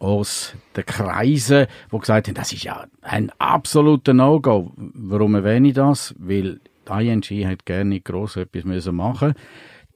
aus 0.00 0.54
den 0.76 0.86
Kreisen, 0.86 1.68
wo 1.88 1.98
gesagt 1.98 2.26
haben, 2.26 2.34
das 2.34 2.52
ist 2.52 2.64
ja 2.64 2.86
ein 3.00 3.30
absoluter 3.38 4.12
No-Go. 4.12 4.72
Warum 4.76 5.36
erwähne 5.36 5.68
ich 5.68 5.74
das? 5.74 6.16
Weil 6.18 6.58
die 6.88 7.06
ING 7.06 7.48
hat 7.48 7.64
gerne 7.64 8.00
gross 8.00 8.38
etwas 8.38 8.90
machen 8.90 9.34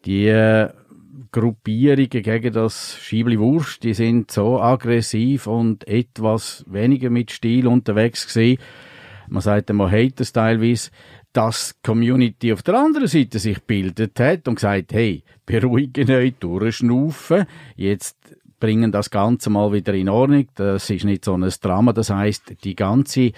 Die 0.04 0.28
äh, 0.28 0.68
Gruppierungen 1.32 2.08
gegen 2.08 2.52
das 2.52 2.98
Schiebli 2.98 3.38
Wurst, 3.38 3.82
die 3.82 3.94
sind 3.94 4.30
so 4.30 4.60
aggressiv 4.60 5.46
und 5.46 5.86
etwas 5.86 6.64
weniger 6.68 7.10
mit 7.10 7.30
Stil 7.30 7.66
unterwegs 7.66 8.26
gewesen. 8.26 8.60
Man 9.28 9.42
sagt 9.42 9.72
man 9.72 9.90
hate 9.90 10.22
es 10.22 10.32
teilweise, 10.32 10.90
dass 11.32 11.74
die 11.74 11.88
Community 11.88 12.52
auf 12.52 12.62
der 12.62 12.74
anderen 12.78 13.08
Seite 13.08 13.38
sich 13.38 13.62
bildet 13.62 14.18
hat 14.20 14.46
und 14.46 14.56
gesagt, 14.56 14.92
hey, 14.92 15.22
beruhigen 15.46 16.10
euch, 16.10 16.34
durchschnaufen, 16.38 17.46
jetzt 17.76 18.16
bringen 18.60 18.92
das 18.92 19.10
Ganze 19.10 19.50
mal 19.50 19.72
wieder 19.72 19.94
in 19.94 20.08
Ordnung. 20.08 20.46
Das 20.54 20.88
ist 20.88 21.04
nicht 21.04 21.24
so 21.24 21.34
ein 21.34 21.52
Drama. 21.60 21.92
Das 21.92 22.10
heißt, 22.10 22.64
die 22.64 22.76
ganze 22.76 23.32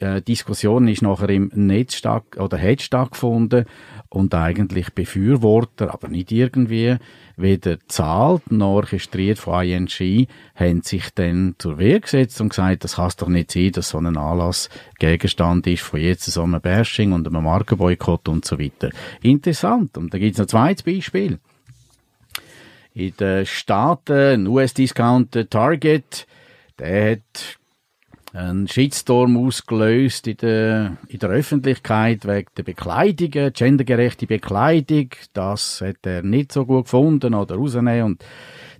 äh, 0.00 0.20
Diskussion 0.22 0.88
ist 0.88 1.02
nachher 1.02 1.30
im 1.30 1.50
Netz 1.54 1.94
statt, 1.94 2.36
oder 2.36 2.58
hat 2.58 2.82
stattgefunden 2.82 3.64
und 4.08 4.34
eigentlich 4.34 4.92
Befürworter, 4.92 5.92
aber 5.92 6.08
nicht 6.08 6.32
irgendwie 6.32 6.96
weder 7.36 7.78
zahlt 7.88 8.50
noch 8.50 8.74
orchestriert 8.74 9.38
von 9.38 9.64
ING, 9.64 10.26
haben 10.54 10.82
sich 10.82 11.10
dann 11.14 11.54
zur 11.58 11.78
Wehr 11.78 12.00
gesetzt 12.00 12.40
und 12.40 12.50
gesagt, 12.50 12.84
das 12.84 12.96
kann 12.96 13.08
es 13.08 13.16
doch 13.16 13.28
nicht 13.28 13.50
sein, 13.50 13.72
dass 13.72 13.90
so 13.90 13.98
ein 13.98 14.16
Anlass 14.16 14.68
Gegenstand 14.98 15.66
ist 15.66 15.82
von 15.82 16.00
jetzt 16.00 16.24
so 16.24 16.42
einem 16.42 16.60
Bashing 16.60 17.12
und 17.12 17.26
einem 17.26 17.44
Markenboykott 17.44 18.28
und 18.28 18.44
so 18.44 18.58
weiter. 18.58 18.90
Interessant. 19.22 19.98
Und 19.98 20.12
da 20.14 20.18
gibt 20.18 20.32
es 20.32 20.38
noch 20.38 20.44
ein 20.44 20.48
zweites 20.48 20.82
Beispiel. 20.82 21.38
In 22.94 23.14
den 23.16 23.44
Staaten, 23.44 24.12
ein 24.12 24.46
US-Discounter 24.46 25.50
Target, 25.50 26.26
der 26.78 27.12
hat 27.12 27.58
einen 28.36 28.68
Shitstorm 28.68 29.36
ausgelöst 29.36 30.26
in 30.26 30.36
der, 30.36 30.96
in 31.08 31.18
der 31.18 31.30
Öffentlichkeit 31.30 32.26
wegen 32.26 32.48
der 32.56 32.62
Bekleidung, 32.62 33.52
gendergerechte 33.52 34.26
Bekleidung. 34.26 35.08
Das 35.32 35.80
hat 35.80 36.04
er 36.04 36.22
nicht 36.22 36.52
so 36.52 36.66
gut 36.66 36.84
gefunden 36.84 37.34
oder 37.34 37.56
rausnehmen 37.56 38.02
und 38.02 38.24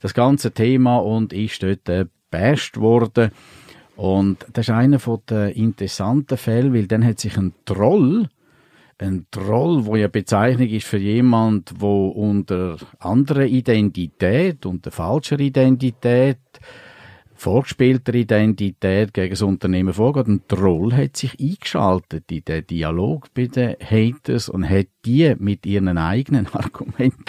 das 0.00 0.12
ganze 0.12 0.52
Thema 0.52 0.98
und 0.98 1.32
ist 1.32 1.62
dort 1.62 1.88
äh, 1.88 2.04
worden. 2.76 3.30
Und 3.96 4.44
das 4.52 4.68
ist 4.68 4.74
einer 4.74 4.98
den 4.98 5.48
interessanten 5.52 6.36
Fällen, 6.36 6.74
weil 6.74 6.86
dann 6.86 7.04
hat 7.04 7.18
sich 7.18 7.38
ein 7.38 7.54
Troll, 7.64 8.28
ein 8.98 9.26
Troll, 9.30 9.86
wo 9.86 9.96
ja 9.96 10.08
Bezeichnung 10.08 10.68
ist 10.68 10.86
für 10.86 10.98
jemand, 10.98 11.72
wo 11.78 12.08
unter 12.08 12.76
anderer 12.98 13.46
Identität, 13.46 14.66
unter 14.66 14.90
falscher 14.90 15.40
Identität 15.40 16.38
vorgespielter 17.36 18.14
Identität 18.14 19.14
gegen 19.14 19.30
das 19.30 19.42
Unternehmen 19.42 19.92
vorgeht. 19.92 20.26
Ein 20.26 20.42
Troll 20.48 20.92
hat 20.92 21.16
sich 21.16 21.38
eingeschaltet 21.38 22.30
in 22.30 22.44
den 22.44 22.66
Dialog 22.66 23.32
bei 23.34 23.46
den 23.46 23.76
Haters 23.80 24.48
und 24.48 24.68
hat 24.68 24.86
die 25.04 25.34
mit 25.38 25.66
ihren 25.66 25.98
eigenen 25.98 26.46
Argumenten 26.52 27.24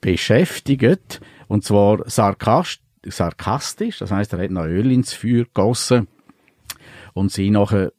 beschäftigt. 0.00 1.20
Und 1.48 1.64
zwar 1.64 2.02
sarkastisch, 2.06 3.98
das 3.98 4.10
heißt, 4.10 4.32
er 4.34 4.44
hat 4.44 4.50
noch 4.50 4.64
Öl 4.64 4.92
ins 4.92 5.12
Feuer 5.12 5.44
gegossen 5.44 6.06
und 7.14 7.32
sie 7.32 7.50
nachher 7.50 7.92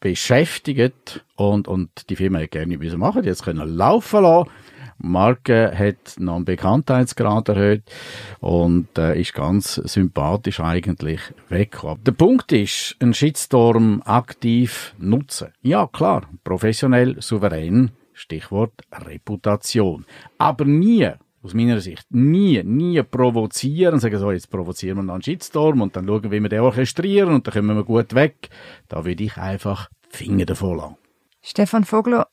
beschäftigt 0.00 1.24
und, 1.36 1.66
und 1.66 2.10
die 2.10 2.16
Firma 2.16 2.38
hat 2.40 2.50
gerne 2.50 2.76
müssen 2.76 2.98
machen, 2.98 3.24
jetzt 3.24 3.44
können 3.44 3.68
laufen 3.68 4.22
lassen 4.22 4.50
Marke 4.98 5.72
hat 5.76 6.18
noch 6.18 6.36
einen 6.36 6.44
Bekanntheitsgrad 6.44 7.48
erhöht 7.48 7.82
und 8.40 8.96
äh, 8.98 9.20
ist 9.20 9.34
ganz 9.34 9.74
sympathisch 9.74 10.60
eigentlich 10.60 11.20
weggekommen. 11.48 12.04
Der 12.04 12.12
Punkt 12.12 12.52
ist, 12.52 12.96
einen 13.00 13.14
Shitstorm 13.14 14.02
aktiv 14.04 14.94
nutzen. 14.98 15.48
Ja, 15.62 15.86
klar, 15.86 16.22
professionell, 16.44 17.20
souverän, 17.20 17.90
Stichwort 18.12 18.72
Reputation. 18.92 20.04
Aber 20.38 20.64
nie 20.64 21.10
aus 21.44 21.52
meiner 21.52 21.80
Sicht 21.80 22.06
nie, 22.10 22.62
nie 22.64 23.02
provozieren 23.02 24.00
sagen, 24.00 24.18
so, 24.18 24.32
jetzt 24.32 24.50
provozieren 24.50 24.98
wir 24.98 25.02
noch 25.02 25.14
einen 25.14 25.22
Shitstorm 25.22 25.82
und 25.82 25.94
dann 25.94 26.06
schauen, 26.06 26.30
wie 26.30 26.40
wir 26.40 26.48
den 26.48 26.60
orchestrieren 26.60 27.34
und 27.34 27.46
dann 27.46 27.54
kommen 27.54 27.76
wir 27.76 27.84
gut 27.84 28.14
weg. 28.14 28.48
Da 28.88 29.04
würde 29.04 29.24
ich 29.24 29.36
einfach 29.36 29.90
Finger 30.08 30.46
davon 30.46 30.78
lassen. 30.78 30.96
Stefan 31.42 31.84
Vogler, 31.84 32.28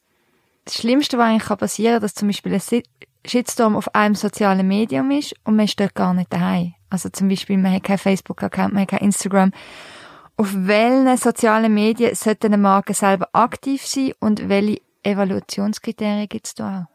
das 0.66 0.76
Schlimmste, 0.76 1.18
was 1.18 1.28
eigentlich 1.28 1.58
passieren 1.58 1.94
kann, 1.94 2.02
dass 2.02 2.14
zum 2.14 2.28
Beispiel 2.28 2.54
ein 2.54 2.84
Shitstorm 3.26 3.76
auf 3.76 3.94
einem 3.96 4.16
sozialen 4.16 4.68
Medium 4.68 5.12
ist 5.12 5.36
und 5.44 5.56
man 5.56 5.66
ist 5.66 5.80
dort 5.80 5.96
gar 5.96 6.14
nicht 6.14 6.32
daheim. 6.34 6.74
Also 6.90 7.10
zum 7.10 7.30
Beispiel, 7.30 7.58
man 7.58 7.74
hat 7.74 7.84
kein 7.84 7.98
Facebook-Account, 7.98 8.74
man 8.74 8.84
hat 8.84 8.90
kein 8.90 9.00
Instagram. 9.00 9.52
Auf 10.38 10.50
welchen 10.54 11.18
sozialen 11.18 11.74
Medien 11.74 12.16
sollte 12.16 12.48
eine 12.48 12.58
Marke 12.58 12.94
selber 12.94 13.30
aktiv 13.34 13.86
sein 13.86 14.14
und 14.20 14.50
welche 14.50 14.82
Evaluationskriterien 15.04 16.28
gibt 16.28 16.48
es 16.48 16.56
da 16.56 16.82
auch? 16.82 16.91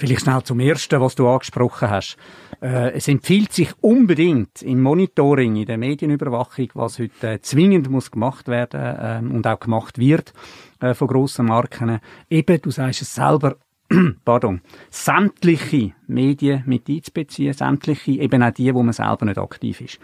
Vielleicht 0.00 0.22
schnell 0.22 0.42
zum 0.44 0.60
Ersten, 0.60 0.98
was 0.98 1.14
du 1.14 1.28
angesprochen 1.28 1.90
hast. 1.90 2.16
Äh, 2.62 2.92
es 2.92 3.06
empfiehlt 3.06 3.52
sich 3.52 3.74
unbedingt 3.82 4.62
im 4.62 4.80
Monitoring, 4.80 5.56
in 5.56 5.66
der 5.66 5.76
Medienüberwachung, 5.76 6.70
was 6.72 6.98
heute 6.98 7.32
äh, 7.32 7.40
zwingend 7.42 7.90
muss 7.90 8.10
gemacht 8.10 8.48
werden 8.48 8.80
ähm, 8.98 9.30
und 9.30 9.46
auch 9.46 9.60
gemacht 9.60 9.98
wird 9.98 10.32
äh, 10.80 10.94
von 10.94 11.06
grossen 11.06 11.44
Marken, 11.44 12.00
eben, 12.30 12.62
du 12.62 12.70
sagst 12.70 13.02
es 13.02 13.14
selber, 13.14 13.56
pardon, 14.24 14.60
sämtliche 14.88 15.92
Medien 16.06 16.62
mit 16.66 16.88
einzubeziehen, 16.88 17.52
sämtliche, 17.52 18.12
eben 18.12 18.42
auch 18.42 18.52
die, 18.52 18.72
wo 18.72 18.84
man 18.84 18.92
selber 18.92 19.24
nicht 19.24 19.38
aktiv 19.38 19.80
ist. 19.80 19.98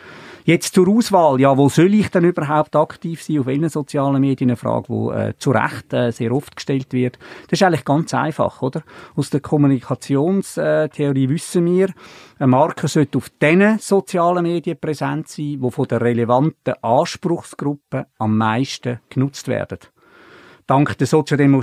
Jetzt 0.45 0.75
zur 0.75 0.89
Auswahl, 0.89 1.41
ja, 1.41 1.57
wo 1.57 1.69
soll 1.69 1.95
ich 1.95 2.09
denn 2.09 2.25
überhaupt 2.25 2.75
aktiv 2.75 3.23
sein, 3.23 3.39
auf 3.39 3.47
welchen 3.47 3.69
sozialen 3.69 4.21
Medien, 4.21 4.51
eine 4.51 4.57
Frage, 4.57 4.87
die 4.89 5.17
äh, 5.17 5.35
zu 5.39 5.51
Recht 5.53 5.93
äh, 5.93 6.11
sehr 6.11 6.33
oft 6.33 6.57
gestellt 6.57 6.93
wird. 6.93 7.19
Das 7.49 7.61
ist 7.61 7.63
eigentlich 7.63 7.85
ganz 7.85 8.13
einfach, 8.13 8.61
oder? 8.61 8.83
Aus 9.15 9.31
der 9.31 9.41
Kommunikationstheorie 9.41 11.29
wissen 11.29 11.67
wir, 11.67 11.91
eine 12.39 12.49
Marke 12.49 12.89
sollte 12.89 13.19
auf 13.19 13.31
den 13.41 13.79
sozialen 13.79 14.43
Medien 14.43 14.79
präsent 14.81 15.29
sein, 15.29 15.61
die 15.61 15.71
von 15.71 15.87
der 15.87 16.01
relevanten 16.01 16.75
Anspruchsgruppe 16.83 18.07
am 18.19 18.37
meisten 18.37 18.99
genutzt 19.09 19.47
werden. 19.47 19.79
Dank 20.67 20.99
der, 20.99 21.07
Soziodemo 21.07 21.61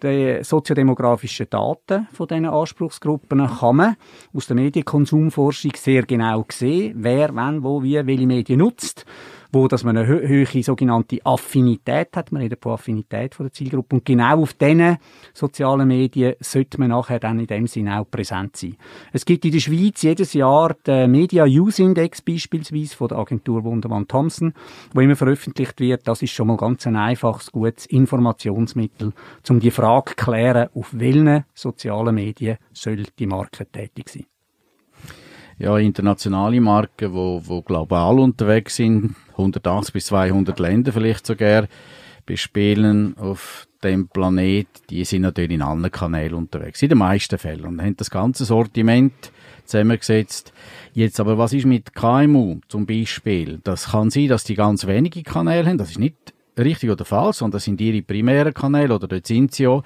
der 0.00 0.42
soziodemografischen 0.42 1.46
Daten 1.50 2.08
von 2.12 2.26
diesen 2.26 2.46
Anspruchsgruppen 2.46 3.46
kann 3.46 3.76
man 3.76 3.96
aus 4.32 4.46
der 4.46 4.56
Medienkonsumforschung 4.56 5.72
sehr 5.76 6.04
genau 6.04 6.42
sehen, 6.50 6.94
wer, 6.96 7.34
wann, 7.34 7.62
wo, 7.62 7.82
wie, 7.82 8.06
welche 8.06 8.26
Medien 8.26 8.60
nutzt 8.60 9.04
wo 9.52 9.68
dass 9.68 9.84
man 9.84 9.96
eine 9.96 10.06
höhere 10.06 10.62
sogenannte 10.62 11.18
Affinität 11.24 12.16
hat. 12.16 12.32
Man 12.32 12.42
redet 12.42 12.62
von 12.62 12.72
Affinität 12.72 13.34
von 13.34 13.46
der 13.46 13.52
Zielgruppe. 13.52 13.96
Und 13.96 14.04
genau 14.04 14.42
auf 14.42 14.54
diesen 14.54 14.98
sozialen 15.34 15.88
Medien 15.88 16.34
sollte 16.40 16.78
man 16.78 16.90
nachher 16.90 17.18
dann 17.20 17.40
in 17.40 17.46
dem 17.46 17.66
Sinne 17.66 18.00
auch 18.00 18.10
präsent 18.10 18.56
sein. 18.56 18.76
Es 19.12 19.24
gibt 19.24 19.44
in 19.44 19.52
der 19.52 19.60
Schweiz 19.60 20.02
jedes 20.02 20.32
Jahr 20.32 20.74
den 20.86 21.10
Media 21.10 21.44
Use 21.44 21.82
Index 21.82 22.22
beispielsweise 22.22 22.96
von 22.96 23.08
der 23.08 23.18
Agentur 23.18 23.64
Wundermann 23.64 24.08
Thompson, 24.08 24.52
wo 24.92 25.00
immer 25.00 25.16
veröffentlicht 25.16 25.80
wird. 25.80 26.06
Das 26.06 26.22
ist 26.22 26.32
schon 26.32 26.48
mal 26.48 26.56
ganz 26.56 26.86
ein 26.86 26.96
einfaches, 26.96 27.52
gutes 27.52 27.86
Informationsmittel, 27.86 29.12
um 29.48 29.60
die 29.60 29.70
Frage 29.70 30.14
zu 30.16 30.24
klären, 30.24 30.68
auf 30.74 30.90
welchen 30.92 31.44
sozialen 31.54 32.14
Medien 32.14 32.58
soll 32.72 33.04
die 33.18 33.26
Marke 33.26 33.66
tätig 33.66 34.08
sein 34.08 34.26
ja, 35.58 35.78
internationale 35.78 36.60
Marken, 36.60 37.12
wo, 37.12 37.40
wo 37.44 37.62
global 37.62 38.18
unterwegs 38.18 38.76
sind, 38.76 39.14
180 39.32 39.92
bis 39.92 40.06
200 40.06 40.58
Länder 40.58 40.92
vielleicht 40.92 41.26
sogar 41.26 41.66
bespielen 42.26 43.16
auf 43.16 43.66
dem 43.82 44.08
Planet, 44.08 44.66
die 44.90 45.04
sind 45.04 45.22
natürlich 45.22 45.52
in 45.52 45.62
allen 45.62 45.90
Kanälen 45.90 46.34
unterwegs, 46.34 46.82
in 46.82 46.88
den 46.88 46.98
meisten 46.98 47.38
Fällen. 47.38 47.64
Und 47.64 47.80
haben 47.80 47.96
das 47.96 48.10
ganze 48.10 48.44
Sortiment 48.44 49.12
zusammengesetzt. 49.64 50.52
Jetzt 50.92 51.20
aber, 51.20 51.38
was 51.38 51.52
ist 51.52 51.66
mit 51.66 51.94
KMU 51.94 52.60
zum 52.68 52.86
Beispiel? 52.86 53.60
Das 53.62 53.90
kann 53.90 54.10
sein, 54.10 54.28
dass 54.28 54.44
die 54.44 54.54
ganz 54.54 54.86
wenige 54.86 55.22
Kanäle 55.22 55.68
haben, 55.68 55.78
das 55.78 55.90
ist 55.90 55.98
nicht 55.98 56.16
richtig 56.58 56.90
oder 56.90 57.04
falsch, 57.04 57.36
sondern 57.36 57.56
das 57.56 57.64
sind 57.64 57.80
ihre 57.80 58.02
primären 58.02 58.54
Kanäle 58.54 58.94
oder 58.94 59.06
dort 59.06 59.26
sind 59.26 59.52
sie 59.52 59.64
ja 59.64 59.82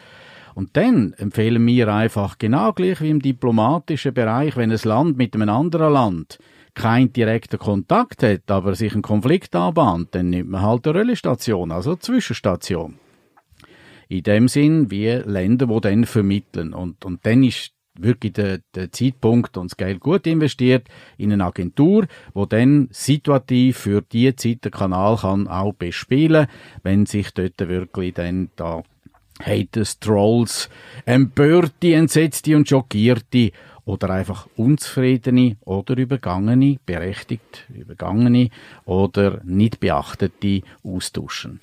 und 0.60 0.76
dann 0.76 1.14
empfehlen 1.14 1.66
wir 1.66 1.88
einfach 1.88 2.36
genau 2.36 2.74
gleich 2.74 3.00
wie 3.00 3.08
im 3.08 3.22
diplomatischen 3.22 4.12
Bereich, 4.12 4.58
wenn 4.58 4.70
ein 4.70 4.78
Land 4.84 5.16
mit 5.16 5.34
einem 5.34 5.48
anderen 5.48 5.94
Land 5.94 6.38
keinen 6.74 7.14
direkten 7.14 7.58
Kontakt 7.58 8.22
hat, 8.22 8.50
aber 8.50 8.74
sich 8.74 8.94
ein 8.94 9.00
Konflikt 9.00 9.56
anbahnt, 9.56 10.14
dann 10.14 10.28
nimmt 10.28 10.50
man 10.50 10.60
halt 10.60 10.86
eine 10.86 10.98
Röllestation, 10.98 11.72
also 11.72 11.92
eine 11.92 12.00
Zwischenstation. 12.00 12.98
In 14.10 14.22
dem 14.22 14.48
Sinn 14.48 14.90
wie 14.90 15.08
Länder, 15.08 15.66
die 15.66 15.80
dann 15.80 16.04
vermitteln. 16.04 16.74
Und, 16.74 17.06
und 17.06 17.24
dann 17.24 17.42
ist 17.42 17.72
wirklich 17.98 18.34
der, 18.34 18.60
der 18.74 18.92
Zeitpunkt 18.92 19.56
und 19.56 19.70
das 19.70 19.78
Geld 19.78 20.00
gut 20.00 20.26
investiert 20.26 20.88
in 21.16 21.32
eine 21.32 21.46
Agentur, 21.46 22.06
wo 22.34 22.44
dann 22.44 22.88
situativ 22.90 23.78
für 23.78 24.02
die 24.02 24.36
Zeit 24.36 24.66
den 24.66 24.72
Kanal 24.72 25.16
kann 25.16 25.48
auch 25.48 25.72
bespielen, 25.72 26.48
wenn 26.82 27.06
sich 27.06 27.30
dort 27.30 27.58
wirklich 27.60 28.12
dann 28.12 28.50
da 28.56 28.82
Haters, 29.40 29.98
Trolls, 29.98 30.68
Empörte, 31.04 31.94
Entsetzte 31.94 32.56
und 32.56 32.68
Schockierte 32.68 33.52
oder 33.84 34.10
einfach 34.10 34.46
Unzufriedene 34.56 35.56
oder 35.64 35.96
Übergangene, 35.96 36.78
berechtigt 36.86 37.66
Übergangene 37.68 38.50
oder 38.84 39.40
nicht 39.44 39.80
Beachtete 39.80 40.62
austauschen. 40.84 41.60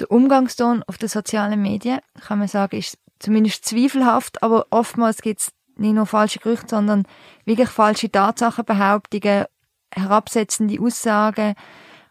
Der 0.00 0.10
Umgangston 0.10 0.82
auf 0.86 0.98
den 0.98 1.08
sozialen 1.08 1.60
Medien, 1.60 2.00
kann 2.20 2.38
man 2.38 2.48
sagen, 2.48 2.76
ist 2.76 2.98
zumindest 3.18 3.64
zweifelhaft, 3.64 4.42
aber 4.42 4.66
oftmals 4.70 5.22
gibt 5.22 5.40
es 5.40 5.52
nicht 5.76 5.94
nur 5.94 6.06
falsche 6.06 6.38
Gerüchte, 6.38 6.68
sondern 6.68 7.04
wirklich 7.44 7.68
falsche 7.68 8.10
Tatsachenbehauptungen, 8.10 9.46
herabsetzende 9.90 10.80
Aussagen, 10.80 11.54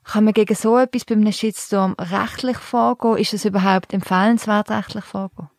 kann 0.07 0.23
man 0.23 0.33
gegen 0.33 0.55
so 0.55 0.77
etwas 0.77 1.03
bei 1.03 1.15
einem 1.15 1.31
Shitstorm 1.31 1.95
rechtlich 1.99 2.57
vorgehen? 2.57 3.17
Ist 3.17 3.34
es 3.34 3.45
überhaupt 3.45 3.93
empfehlenswert, 3.93 4.71
rechtlich 4.71 5.03
vorgehen? 5.03 5.49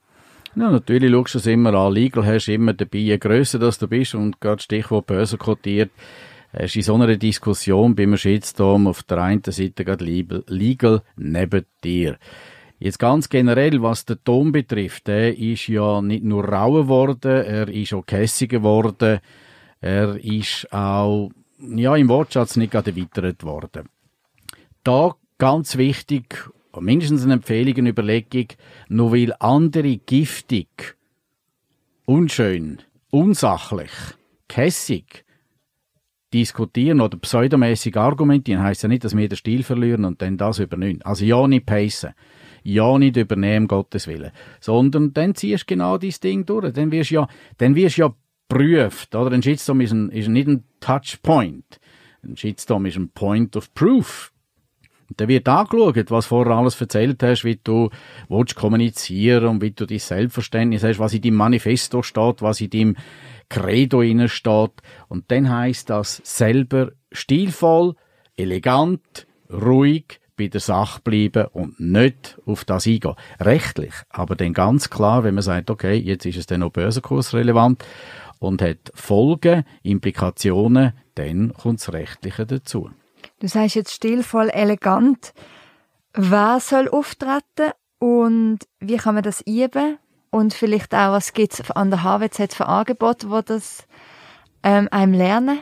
Ja, 0.56 0.70
natürlich 0.70 1.12
schaust 1.12 1.34
du 1.34 1.38
es 1.38 1.46
immer 1.46 1.74
an. 1.74 1.92
Legal 1.92 2.26
hast 2.26 2.46
du 2.46 2.54
immer 2.54 2.72
dabei, 2.72 2.98
je 2.98 3.18
grösser 3.18 3.58
das 3.58 3.78
du 3.78 3.86
bist 3.86 4.14
und 4.14 4.40
gerade 4.40 4.62
Stichwort 4.62 5.06
Börse 5.06 5.36
kotiert, 5.36 5.90
hast 6.52 6.74
du 6.74 6.78
in 6.78 6.82
so 6.82 6.94
einer 6.94 7.14
Diskussion 7.16 7.94
beim 7.94 8.16
Shitstorm 8.16 8.86
auf 8.86 9.02
der 9.02 9.18
einen 9.18 9.42
Seite 9.44 9.84
gerade 9.84 10.04
Legal 10.04 11.02
neben 11.16 11.66
dir. 11.84 12.16
Jetzt 12.78 12.98
ganz 12.98 13.28
generell, 13.28 13.82
was 13.82 14.06
den 14.06 14.18
Ton 14.24 14.50
betrifft, 14.50 15.08
der 15.08 15.36
ist 15.36 15.68
ja 15.68 16.00
nicht 16.00 16.24
nur 16.24 16.44
rauer 16.44 16.84
geworden, 16.84 17.44
er 17.44 17.68
ist 17.68 17.92
auch 17.92 18.06
kässiger 18.06 18.58
geworden, 18.58 19.20
er 19.80 20.16
ist 20.24 20.72
auch, 20.72 21.30
ja, 21.58 21.96
im 21.96 22.08
Wortschatz 22.08 22.56
nicht 22.56 22.72
gerade 22.72 22.92
erweitert 22.92 23.42
worden 23.44 23.88
da 24.88 25.16
ganz 25.36 25.76
wichtig, 25.76 26.50
mindestens 26.80 27.24
eine 27.24 27.34
Empfehlung, 27.34 27.76
eine 27.76 27.90
Überlegung, 27.90 28.46
nur 28.88 29.12
weil 29.12 29.34
andere 29.38 29.98
giftig, 29.98 30.96
unschön, 32.06 32.78
unsachlich, 33.10 33.90
kässig 34.48 35.26
diskutieren 36.32 37.02
oder 37.02 37.18
pseudomäßig 37.18 37.96
argumentieren, 37.98 38.62
heißt 38.62 38.82
ja 38.82 38.88
nicht, 38.88 39.04
dass 39.04 39.14
wir 39.14 39.28
den 39.28 39.36
Stil 39.36 39.62
verlieren 39.62 40.06
und 40.06 40.22
dann 40.22 40.38
das 40.38 40.58
übernehmen. 40.58 41.02
Also 41.02 41.26
ja 41.26 41.46
nicht 41.46 41.66
pacen. 41.66 42.14
Ja 42.62 42.98
nicht 42.98 43.16
übernehmen, 43.16 43.68
Gottes 43.68 44.06
Willen. 44.06 44.30
Sondern 44.60 45.12
dann 45.12 45.34
ziehst 45.34 45.62
du 45.62 45.74
genau 45.74 45.98
dieses 45.98 46.20
Ding 46.20 46.44
durch. 46.44 46.72
Dann 46.72 46.90
wirst 46.92 47.10
du 47.10 47.16
ja, 47.16 47.28
dann 47.58 47.74
wirst 47.74 47.98
ja 47.98 48.14
prüft, 48.48 49.14
oder? 49.14 49.32
Ein 49.32 49.42
Shitstorm 49.42 49.80
ist, 49.80 49.92
ein, 49.92 50.10
ist 50.10 50.28
nicht 50.28 50.48
ein 50.48 50.64
Touchpoint. 50.80 51.78
Ein 52.22 52.36
Shitstorm 52.36 52.86
ist 52.86 52.96
ein 52.96 53.10
Point 53.10 53.56
of 53.56 53.72
Proof. 53.74 54.32
Und 55.08 55.20
dann 55.20 55.28
wird 55.28 55.48
angeschaut, 55.48 56.10
was 56.10 56.26
vorher 56.26 56.56
alles 56.56 56.78
erzählt 56.80 57.22
hast, 57.22 57.44
wie 57.44 57.58
du 57.62 57.90
willst 58.28 58.56
kommunizieren 58.56 59.46
und 59.46 59.62
wie 59.62 59.70
du 59.70 59.86
dein 59.86 59.98
Selbstverständnis 59.98 60.84
hast, 60.84 60.98
was 60.98 61.14
in 61.14 61.22
deinem 61.22 61.36
Manifesto 61.36 62.02
steht, 62.02 62.42
was 62.42 62.60
in 62.60 62.70
deinem 62.70 62.96
Credo 63.48 64.02
steht. 64.28 64.72
Und 65.08 65.30
dann 65.30 65.48
heißt 65.48 65.88
das 65.88 66.20
selber 66.24 66.92
stilvoll, 67.10 67.94
elegant, 68.36 69.26
ruhig, 69.50 70.20
bei 70.38 70.46
der 70.46 70.60
Sache 70.60 71.00
bleiben 71.02 71.46
und 71.52 71.80
nicht 71.80 72.38
auf 72.46 72.64
das 72.64 72.86
eingehen. 72.86 73.14
Rechtlich, 73.40 73.92
aber 74.08 74.36
dann 74.36 74.52
ganz 74.52 74.88
klar, 74.88 75.24
wenn 75.24 75.34
man 75.34 75.42
sagt, 75.42 75.68
okay, 75.68 75.96
jetzt 75.96 76.26
ist 76.26 76.38
es 76.38 76.46
dann 76.46 76.60
noch 76.60 76.70
börsenkursrelevant 76.70 77.84
und 78.38 78.62
hat 78.62 78.92
Folgen, 78.94 79.64
Implikationen, 79.82 80.92
dann 81.16 81.52
kommt 81.54 81.80
das 81.80 81.92
Rechtliche 81.92 82.46
dazu. 82.46 82.90
Du 83.40 83.46
sagst 83.46 83.76
jetzt 83.76 83.92
stilvoll, 83.92 84.50
elegant. 84.50 85.32
Wer 86.12 86.58
soll 86.60 86.88
auftreten 86.88 87.72
und 87.98 88.58
wie 88.80 88.96
kann 88.96 89.14
man 89.14 89.22
das 89.22 89.42
üben? 89.46 89.98
Und 90.30 90.54
vielleicht 90.54 90.94
auch, 90.94 91.12
was 91.12 91.32
gibt 91.32 91.54
es 91.54 91.70
an 91.70 91.90
der 91.90 92.02
HWZ 92.02 92.54
für 92.54 92.66
Angebote, 92.66 93.30
wo 93.30 93.40
das 93.40 93.86
ähm, 94.62 94.88
einem 94.90 95.14
lernen? 95.14 95.60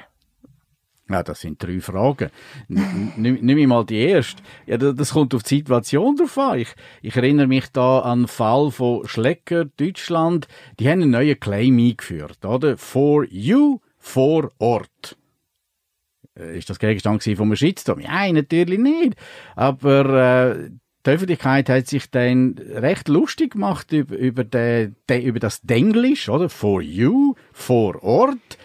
Ja, 1.08 1.22
das 1.22 1.40
sind 1.40 1.62
drei 1.62 1.80
Fragen. 1.80 2.30
Nimm 2.66 3.58
ich 3.58 3.66
mal 3.68 3.84
die 3.84 3.98
erste. 3.98 4.42
Ja, 4.66 4.76
das 4.76 5.12
kommt 5.12 5.34
auf 5.34 5.44
die 5.44 5.58
Situation 5.58 6.16
drauf 6.16 6.36
an. 6.36 6.58
Ich, 6.58 6.74
ich 7.00 7.14
erinnere 7.14 7.46
mich 7.46 7.68
da 7.68 8.00
an 8.00 8.22
den 8.22 8.28
Fall 8.28 8.72
von 8.72 9.06
Schlecker, 9.06 9.66
Deutschland. 9.66 10.48
Die 10.80 10.88
haben 10.88 11.02
einen 11.02 11.10
neuen 11.12 11.38
Claim 11.38 11.78
eingeführt, 11.78 12.44
oder? 12.44 12.76
For 12.76 13.24
you, 13.30 13.78
vor 13.98 14.50
Ort. 14.58 15.16
Äh, 16.38 16.58
ist 16.58 16.70
das 16.70 16.78
Gegenstand 16.78 17.22
von 17.22 17.38
einem 17.40 17.56
Shitstorm? 17.56 18.00
Nein, 18.00 18.34
natürlich 18.34 18.78
nicht. 18.78 19.16
Aber 19.54 20.56
äh, 20.56 20.70
die 21.04 21.10
Öffentlichkeit 21.10 21.68
hat 21.68 21.86
sich 21.86 22.10
dann 22.10 22.56
recht 22.58 23.08
lustig 23.08 23.52
gemacht 23.52 23.92
über, 23.92 24.16
über, 24.16 24.44
den, 24.44 24.96
de, 25.08 25.22
über 25.22 25.38
das 25.38 25.62
Denglisch, 25.62 26.28
oder? 26.28 26.48
For 26.48 26.82
you, 26.82 27.34
vor 27.52 28.02
Ort. 28.02 28.58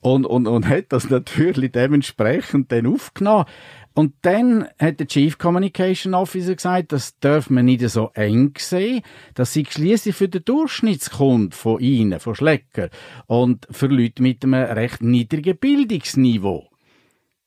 Und, 0.00 0.26
und, 0.26 0.48
und 0.48 0.68
hat 0.68 0.86
das 0.88 1.10
natürlich 1.10 1.72
dementsprechend 1.72 2.72
dann 2.72 2.86
aufgenommen. 2.86 3.46
Und 3.94 4.14
dann 4.22 4.68
hat 4.78 5.00
der 5.00 5.06
Chief 5.06 5.38
Communication 5.38 6.14
Officer 6.14 6.54
gesagt, 6.54 6.92
das 6.92 7.18
darf 7.20 7.50
man 7.50 7.66
nicht 7.66 7.88
so 7.88 8.10
eng 8.14 8.52
sehen. 8.58 9.02
Das 9.34 9.52
sei 9.52 9.64
schließlich 9.68 10.16
für 10.16 10.28
den 10.28 10.44
Durchschnittskund 10.44 11.54
von 11.54 11.78
Ihnen, 11.78 12.18
von 12.18 12.34
Schlecker 12.34 12.88
und 13.26 13.68
für 13.70 13.88
Leute 13.88 14.22
mit 14.22 14.42
einem 14.44 14.54
recht 14.54 15.02
niedrigen 15.02 15.58
Bildungsniveau. 15.58 16.71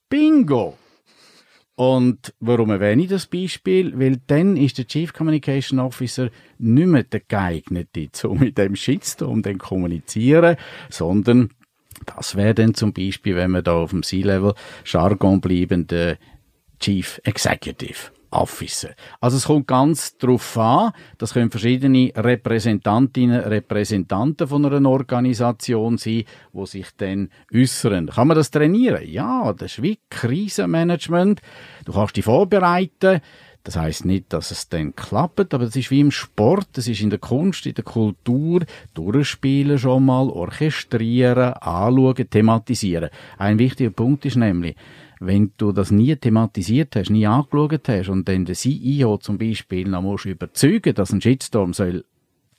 Bingo! 0.09 0.77
Und 1.75 2.33
warum 2.39 2.69
erwähne 2.69 3.03
ich 3.03 3.09
das 3.09 3.27
Beispiel? 3.27 3.99
Weil 3.99 4.21
dann 4.27 4.55
ist 4.55 4.77
der 4.77 4.87
Chief 4.87 5.11
Communication 5.11 5.79
Officer 5.79 6.29
nicht 6.57 6.87
mehr 6.87 7.03
der 7.03 7.19
geeignete, 7.19 8.09
um 8.29 8.39
mit 8.39 8.57
dem 8.57 8.75
Shitstorm 8.75 9.41
dann 9.41 9.57
kommunizieren, 9.57 10.55
sondern 10.89 11.49
das 12.05 12.35
wäre 12.35 12.53
dann 12.53 12.73
zum 12.73 12.93
Beispiel, 12.93 13.35
wenn 13.35 13.51
wir 13.51 13.61
da 13.61 13.73
auf 13.73 13.91
dem 13.91 14.03
C-Level 14.03 14.53
Jargon 14.85 15.41
bleiben, 15.41 15.87
der 15.87 16.17
Chief 16.79 17.19
Executive. 17.23 18.11
Officer. 18.31 18.89
Also 19.19 19.37
es 19.37 19.45
kommt 19.45 19.67
ganz 19.67 20.17
drauf 20.17 20.57
an, 20.57 20.91
das 21.17 21.33
können 21.33 21.51
verschiedene 21.51 22.11
Repräsentantinnen, 22.15 23.41
Repräsentanten 23.41 24.47
von 24.47 24.65
einer 24.65 24.89
Organisation 24.89 25.97
sein, 25.97 26.23
wo 26.53 26.65
sich 26.65 26.87
dann 26.97 27.29
äußern. 27.53 28.07
Kann 28.07 28.27
man 28.27 28.37
das 28.37 28.51
trainieren? 28.51 29.03
Ja, 29.05 29.53
das 29.53 29.73
ist 29.73 29.81
wie 29.81 29.99
Krisenmanagement. 30.09 31.41
Du 31.85 31.93
kannst 31.93 32.17
dich 32.17 32.25
vorbereiten. 32.25 33.21
Das 33.65 33.77
heißt 33.77 34.05
nicht, 34.05 34.31
dass 34.31 34.51
es 34.51 34.69
dann 34.69 34.95
klappt, 34.95 35.55
aber 35.55 35.65
das 35.65 35.75
ist 35.75 35.89
wie 35.89 35.99
im 35.99 36.11
Sport, 36.11 36.67
das 36.73 36.87
ist 36.87 37.01
in 37.01 37.09
der 37.09 37.17
Kunst, 37.17 37.65
in 37.65 37.73
der 37.73 37.83
Kultur, 37.83 38.63
durchspielen 38.93 39.79
schon 39.79 40.05
mal, 40.05 40.29
orchestrieren, 40.29 41.53
anschauen, 41.53 42.29
thematisieren. 42.29 43.09
Ein 43.39 43.57
wichtiger 43.57 43.89
Punkt 43.89 44.23
ist 44.25 44.35
nämlich, 44.35 44.75
wenn 45.25 45.53
du 45.57 45.71
das 45.71 45.91
nie 45.91 46.15
thematisiert 46.15 46.95
hast, 46.95 47.09
nie 47.09 47.27
angeschaut 47.27 47.87
hast 47.87 48.09
und 48.09 48.27
dann 48.27 48.45
der 48.45 48.55
CEO 48.55 49.17
zum 49.17 49.37
Beispiel 49.37 49.87
noch 49.87 50.01
musst 50.01 50.25
überzeugen, 50.25 50.93
dass 50.93 51.11
ein 51.11 51.21
Shitstorm 51.21 51.73
soll 51.73 52.05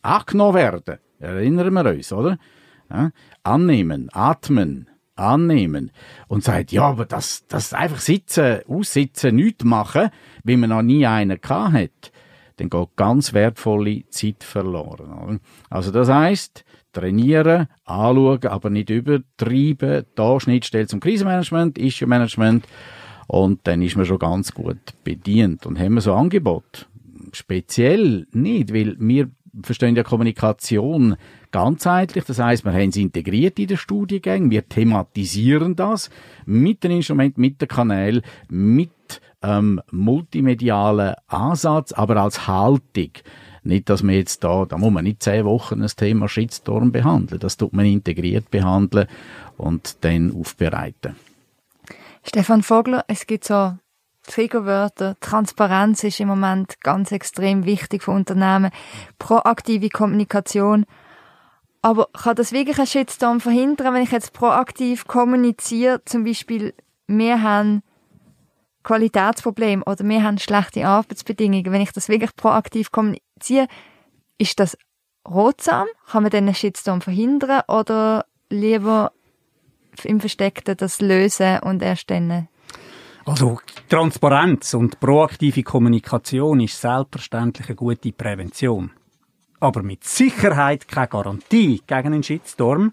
angenommen 0.02 0.54
werden, 0.54 0.98
erinnern 1.18 1.72
wir 1.74 1.86
uns, 1.86 2.12
oder? 2.12 2.38
Ja? 2.90 3.10
Annehmen, 3.42 4.08
atmen, 4.12 4.88
annehmen 5.16 5.90
und 6.28 6.44
sagt, 6.44 6.72
ja, 6.72 6.82
aber 6.82 7.06
das, 7.06 7.46
das 7.48 7.72
einfach 7.72 8.00
sitzen, 8.00 8.60
aussitzen, 8.68 9.36
nichts 9.36 9.64
machen, 9.64 10.10
wie 10.44 10.56
man 10.56 10.70
noch 10.70 10.82
nie 10.82 11.06
einen 11.06 11.40
gehabt 11.40 11.72
hat, 11.74 12.12
dann 12.56 12.70
geht 12.70 12.96
ganz 12.96 13.32
wertvolle 13.32 14.04
Zeit 14.08 14.44
verloren. 14.44 15.12
Oder? 15.12 15.38
Also 15.68 15.90
das 15.90 16.08
heißt, 16.08 16.64
trainieren, 16.96 17.68
anschauen, 17.84 18.44
aber 18.44 18.70
nicht 18.70 18.90
übertreiben. 18.90 20.04
Da 20.14 20.40
Schnittstelle 20.40 20.86
zum 20.86 21.00
Krisenmanagement, 21.00 21.78
Issue-Management 21.78 22.66
und 23.26 23.60
dann 23.64 23.82
ist 23.82 23.96
man 23.96 24.06
schon 24.06 24.18
ganz 24.18 24.52
gut 24.52 24.78
bedient. 25.04 25.66
Und 25.66 25.78
haben 25.78 25.94
wir 25.94 26.00
so 26.00 26.14
Angebot? 26.14 26.88
Speziell 27.32 28.26
nicht, 28.32 28.72
weil 28.72 28.96
wir 28.98 29.30
verstehen 29.62 29.96
ja 29.96 30.02
Kommunikation 30.02 31.16
ganzheitlich. 31.50 32.24
Das 32.24 32.38
heißt, 32.38 32.64
wir 32.64 32.72
haben 32.72 32.88
es 32.88 32.96
integriert 32.96 33.58
in 33.58 33.66
den 33.68 33.76
Studiengängen. 33.76 34.50
Wir 34.50 34.68
thematisieren 34.68 35.76
das 35.76 36.10
mit 36.44 36.84
den 36.84 36.92
Instrumenten, 36.92 37.40
mit 37.40 37.60
den 37.60 37.68
Kanälen, 37.68 38.22
mit 38.48 38.90
ähm, 39.42 39.80
multimedialen 39.90 41.14
Ansatz, 41.26 41.92
aber 41.92 42.16
als 42.16 42.46
Haltung. 42.46 43.10
Nicht, 43.66 43.88
dass 43.88 44.02
man 44.02 44.14
jetzt 44.14 44.44
da, 44.44 44.64
da 44.64 44.78
muss 44.78 44.92
man 44.92 45.04
nicht 45.04 45.22
zehn 45.22 45.44
Wochen 45.44 45.80
das 45.80 45.96
Thema 45.96 46.28
Shitstorm 46.28 46.92
behandeln. 46.92 47.40
Das 47.40 47.56
tut 47.56 47.72
man 47.72 47.86
integriert 47.86 48.50
behandeln 48.50 49.08
und 49.56 50.04
dann 50.04 50.34
aufbereiten. 50.34 51.16
Stefan 52.24 52.62
Vogler, 52.62 53.04
es 53.08 53.26
gibt 53.26 53.44
so 53.44 53.74
Triggerwörter. 54.26 55.16
Transparenz 55.20 56.04
ist 56.04 56.20
im 56.20 56.28
Moment 56.28 56.80
ganz 56.80 57.12
extrem 57.12 57.64
wichtig 57.64 58.02
für 58.02 58.10
Unternehmen. 58.10 58.70
Proaktive 59.18 59.88
Kommunikation. 59.88 60.84
Aber 61.82 62.08
kann 62.12 62.34
das 62.34 62.52
wirklich 62.52 62.78
einen 62.78 62.88
Shitstorm 62.88 63.40
verhindern, 63.40 63.94
wenn 63.94 64.02
ich 64.02 64.10
jetzt 64.10 64.32
proaktiv 64.32 65.06
kommuniziere? 65.06 66.02
Zum 66.04 66.24
Beispiel, 66.24 66.74
wir 67.06 67.42
haben 67.42 67.82
Qualitätsproblem 68.82 69.82
oder 69.86 70.04
wir 70.04 70.22
haben 70.22 70.38
schlechte 70.38 70.86
Arbeitsbedingungen. 70.86 71.72
Wenn 71.72 71.80
ich 71.80 71.92
das 71.92 72.08
wirklich 72.08 72.34
proaktiv 72.34 72.90
kommuniziere, 72.90 73.25
ziehen. 73.40 73.66
Ist 74.38 74.60
das 74.60 74.76
rotsam? 75.26 75.86
Kann 76.10 76.22
man 76.22 76.30
den 76.30 76.54
Shitstorm 76.54 77.00
verhindern 77.00 77.62
oder 77.68 78.26
lieber 78.50 79.12
im 80.04 80.20
Versteckten 80.20 80.76
das 80.76 81.00
lösen 81.00 81.58
und 81.60 81.82
erst 81.82 82.10
dann? 82.10 82.48
Also 83.24 83.58
Transparenz 83.88 84.74
und 84.74 85.00
proaktive 85.00 85.64
Kommunikation 85.64 86.60
ist 86.60 86.80
selbstverständlich 86.80 87.68
eine 87.68 87.76
gute 87.76 88.12
Prävention. 88.12 88.92
Aber 89.58 89.82
mit 89.82 90.04
Sicherheit 90.04 90.86
keine 90.86 91.08
Garantie 91.08 91.82
gegen 91.86 92.06
einen 92.06 92.22
Shitstorm, 92.22 92.92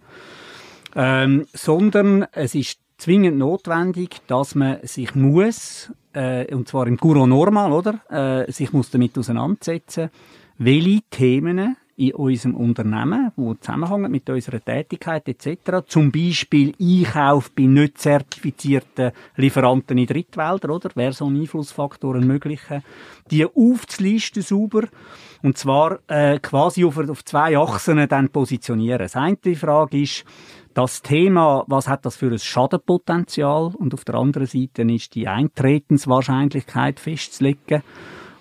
ähm, 0.95 1.45
sondern 1.53 2.25
es 2.31 2.55
ist 2.55 2.79
zwingend 2.97 3.37
notwendig, 3.37 4.21
dass 4.27 4.55
man 4.55 4.77
sich 4.83 5.15
muss, 5.15 5.91
äh, 6.13 6.53
und 6.53 6.67
zwar 6.67 6.87
im 6.87 6.97
Guru 6.97 7.25
Normal, 7.25 7.71
oder, 7.71 8.45
äh, 8.47 8.51
sich 8.51 8.73
muss 8.73 8.91
damit 8.91 9.17
auseinandersetzen, 9.17 10.09
welche 10.57 11.01
Themen 11.09 11.75
in 11.95 12.13
unserem 12.13 12.55
Unternehmen, 12.55 13.31
die 13.37 13.59
zusammenhängen 13.59 14.11
mit 14.11 14.27
unserer 14.27 14.63
Tätigkeit 14.63 15.27
etc. 15.27 15.85
Zum 15.85 16.11
Beispiel 16.11 16.73
Einkauf 16.79 17.51
bei 17.51 17.63
nicht 17.63 17.99
zertifizierten 17.99 19.11
Lieferanten 19.35 19.97
in 19.97 20.07
Drittwäldern, 20.07 20.71
oder? 20.71 20.89
Wäre 20.95 21.13
so 21.13 21.29
ein 21.29 21.39
Einflussfaktor 21.39 22.15
ein 22.15 22.25
möglicher, 22.25 22.81
die 23.29 23.45
aufzulisten 23.45 24.41
sauber 24.41 24.87
und 25.43 25.57
zwar 25.57 25.99
äh, 26.07 26.39
quasi 26.39 26.83
auf, 26.83 26.97
auf 26.97 27.23
zwei 27.25 27.57
Achsen 27.57 28.07
dann 28.07 28.29
positionieren. 28.29 28.99
Das 28.99 29.15
eine 29.15 29.37
Frage 29.55 30.01
ist, 30.01 30.25
das 30.73 31.01
Thema, 31.01 31.63
was 31.67 31.87
hat 31.87 32.05
das 32.05 32.15
für 32.15 32.31
ein 32.31 32.39
Schadenpotenzial? 32.39 33.73
Und 33.75 33.93
auf 33.93 34.05
der 34.05 34.15
anderen 34.15 34.47
Seite 34.47 34.83
ist 34.83 35.15
die 35.15 35.27
Eintretenswahrscheinlichkeit 35.27 36.99
festzulegen. 36.99 37.83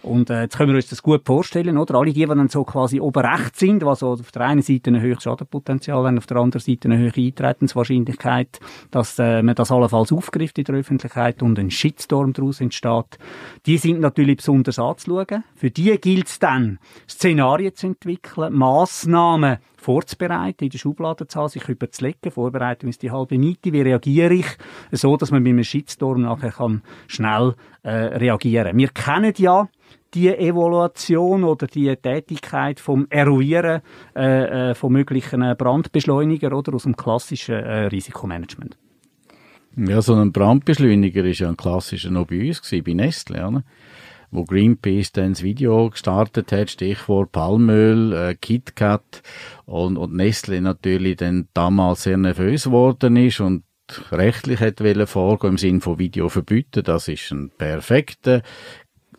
Und 0.03 0.31
äh, 0.31 0.43
jetzt 0.43 0.57
können 0.57 0.71
wir 0.71 0.77
uns 0.77 0.89
das 0.89 1.03
gut 1.03 1.23
vorstellen, 1.25 1.79
oder? 1.79 1.95
Alle 1.95 2.13
die, 2.13 2.21
die 2.21 2.27
dann 2.27 2.49
so 2.49 2.65
quasi 2.65 3.01
oben 3.01 3.25
rechts 3.25 3.61
sind, 3.61 3.85
was 3.85 4.03
also 4.03 4.23
auf 4.23 4.33
der 4.33 4.43
einen 4.43 4.63
Seite 4.63 4.91
ein 4.91 5.01
höheres 5.01 5.23
Schadenpotenzial 5.23 6.05
haben, 6.05 6.19
auf 6.19 6.27
der 6.27 6.39
anderen 6.39 6.61
Seite 6.61 6.89
eine 6.89 6.99
höhere 6.99 7.21
Eintretenswahrscheinlichkeit, 7.21 8.59
dass 8.91 9.19
äh, 9.19 9.43
man 9.43 9.55
das 9.55 9.71
allenfalls 9.71 10.13
aufgreift 10.13 10.59
in 10.59 10.65
der 10.65 10.75
Öffentlichkeit 10.75 11.43
und 11.43 11.59
ein 11.59 11.71
Shitstorm 11.71 12.33
daraus 12.33 12.61
entsteht, 12.61 13.19
die 13.67 13.79
sind 13.79 14.01
natürlich 14.01 14.39
besonders 14.39 14.79
anzuschauen. 14.79 15.45
Für 15.55 15.71
die 15.71 15.97
gilt 15.99 16.27
es 16.27 16.39
dann, 16.39 16.79
Szenarien 17.09 17.75
zu 17.75 17.87
entwickeln, 17.87 18.53
Massnahmen 18.55 19.59
vorzubereiten, 19.77 20.65
in 20.65 20.71
der 20.71 20.79
Schubladenzahl 20.79 21.49
sich 21.49 21.69
überzulegen. 21.69 22.31
Vorbereitung 22.31 22.89
ist 22.89 23.03
die 23.03 23.11
halbe 23.11 23.37
Miete. 23.39 23.73
Wie 23.73 23.83
reagiere 23.83 24.35
ich? 24.35 24.47
So, 24.93 25.17
dass 25.17 25.31
man 25.31 25.43
mit 25.43 25.51
einem 25.51 25.65
Shitstorm 25.65 26.23
nachher 26.23 26.53
kann 26.53 26.83
schnell 27.09 27.55
äh, 27.83 27.91
reagieren. 27.91 28.77
Wir 28.79 28.89
kennen 28.89 29.35
ja 29.37 29.69
die 30.15 30.29
Evaluation 30.29 31.45
oder 31.45 31.67
die 31.67 31.95
Tätigkeit 31.97 32.81
vom 32.81 33.07
Eruieren 33.11 33.83
äh, 34.15 34.71
äh, 34.71 34.75
von 34.75 34.93
möglichen 34.93 35.41
Brandbeschleuniger 35.57 36.57
oder 36.57 36.75
aus 36.75 36.83
dem 36.83 36.97
klassischen 36.97 37.55
äh, 37.55 37.87
Risikomanagement. 37.87 38.77
Ja, 39.77 40.03
so 40.03 40.15
ein 40.15 40.33
Brandbeschleuniger 40.33 41.25
ist 41.25 41.41
ja 41.41 41.49
ein 41.49 41.57
klassischer 41.57 42.11
noch 42.11 42.27
bei 42.27 42.47
uns 42.49 42.61
gewesen, 42.61 42.85
bei 42.85 42.93
Nestle, 42.93 43.47
oder? 43.47 43.65
wo 44.33 44.45
Greenpeace 44.45 45.13
dann 45.13 45.35
das 45.35 45.43
Video 45.43 45.91
gestartet 45.91 46.53
hat, 46.53 46.71
Stichwort 46.71 47.33
Palmöl, 47.33 48.13
äh, 48.15 48.35
KitKat 48.35 49.23
und, 49.67 49.99
und 49.99 50.15
Nestle 50.15 50.61
natürlich 50.63 51.19
dann 51.19 51.49
damals 51.53 52.05
sehr 52.05 52.17
nervös 52.17 52.65
geworden 52.65 53.17
ist 53.17 53.41
und 53.41 53.65
rechtlich 54.11 54.61
hätte 54.61 55.07
vorgehen 55.07 55.51
im 55.51 55.59
Sinne 55.59 55.81
von 55.81 55.99
Video 55.99 56.31
verbieten. 56.31 56.83
Das 56.83 57.09
ist 57.09 57.31
ein 57.31 57.51
perfekter 57.51 58.43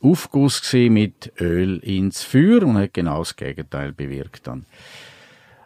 Aufguss 0.04 0.62
mit 0.74 1.32
Öl 1.40 1.80
ins 1.80 2.24
Feuer 2.24 2.64
und 2.64 2.78
hat 2.78 2.94
genau 2.94 3.20
das 3.20 3.36
Gegenteil 3.36 3.94
bewirkt 3.94 4.48
dann. 4.48 4.66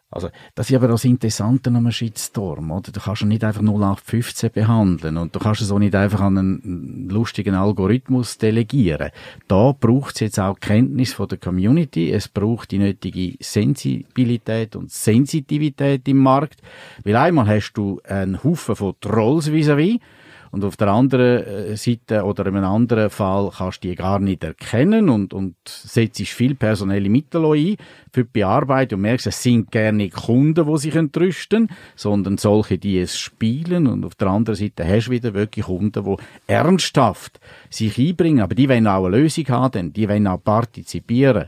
Also, 0.09 0.29
das 0.55 0.69
ist 0.69 0.75
aber 0.77 0.87
das 0.87 1.03
Interessante 1.03 1.69
am 1.69 1.91
Shitstorm, 1.91 2.71
oder? 2.71 2.93
Du 2.93 2.99
kannst 3.01 3.23
ihn 3.23 3.27
nicht 3.27 3.43
einfach 3.43 3.61
0815 3.61 4.51
behandeln 4.51 5.17
und 5.17 5.35
du 5.35 5.39
kannst 5.39 5.61
es 5.61 5.69
auch 5.69 5.79
nicht 5.79 5.95
einfach 5.95 6.21
an 6.21 6.37
einen 6.37 7.09
lustigen 7.09 7.55
Algorithmus 7.55 8.37
delegieren. 8.37 9.11
Da 9.49 9.73
braucht 9.77 10.15
es 10.15 10.21
jetzt 10.21 10.39
auch 10.39 10.61
Kenntnis 10.61 11.11
von 11.11 11.27
der 11.27 11.37
Community, 11.39 12.09
es 12.09 12.29
braucht 12.29 12.71
die 12.71 12.77
nötige 12.77 13.35
Sensibilität 13.41 14.77
und 14.77 14.91
Sensitivität 14.91 16.07
im 16.07 16.17
Markt, 16.17 16.61
weil 17.03 17.17
einmal 17.17 17.47
hast 17.47 17.73
du 17.73 17.99
einen 18.07 18.41
Haufen 18.45 18.77
von 18.77 18.95
Trolls 19.01 19.51
vis-à-vis, 19.51 19.95
-vis, 19.95 20.01
und 20.51 20.63
auf 20.63 20.77
der 20.77 20.89
anderen 20.89 21.43
äh, 21.45 21.77
Seite 21.77 22.23
oder 22.23 22.45
in 22.45 22.57
einem 22.57 22.65
anderen 22.65 23.09
Fall 23.09 23.51
kannst 23.55 23.83
du 23.83 23.89
die 23.89 23.95
gar 23.95 24.19
nicht 24.19 24.43
erkennen 24.43 25.09
und, 25.09 25.33
und 25.33 25.55
setzt 25.65 26.21
viel 26.27 26.55
personelle 26.55 27.09
Mittel 27.09 27.45
ein 27.45 27.77
für 28.13 28.23
die 28.23 28.29
Bearbeitung 28.31 28.97
und 28.97 29.01
merkst, 29.03 29.27
es 29.27 29.43
sind 29.43 29.71
gerne 29.71 30.09
Kunden, 30.09 30.65
die 30.65 30.77
sich 30.77 30.95
entrüsten, 30.95 31.69
sondern 31.95 32.37
solche, 32.37 32.77
die 32.77 32.99
es 32.99 33.17
spielen 33.17 33.87
und 33.87 34.05
auf 34.05 34.15
der 34.15 34.29
anderen 34.29 34.55
Seite 34.55 34.87
hast 34.87 35.07
du 35.07 35.11
wieder 35.11 35.33
wirklich 35.33 35.65
Kunden, 35.65 36.03
die 36.03 36.15
ernsthaft 36.47 37.39
sich 37.69 37.97
einbringen, 37.97 38.41
aber 38.41 38.55
die 38.55 38.69
wollen 38.69 38.87
auch 38.87 39.05
eine 39.05 39.17
Lösung 39.17 39.47
haben, 39.49 39.93
die 39.93 40.07
wollen 40.09 40.27
auch 40.27 40.43
partizipieren. 40.43 41.45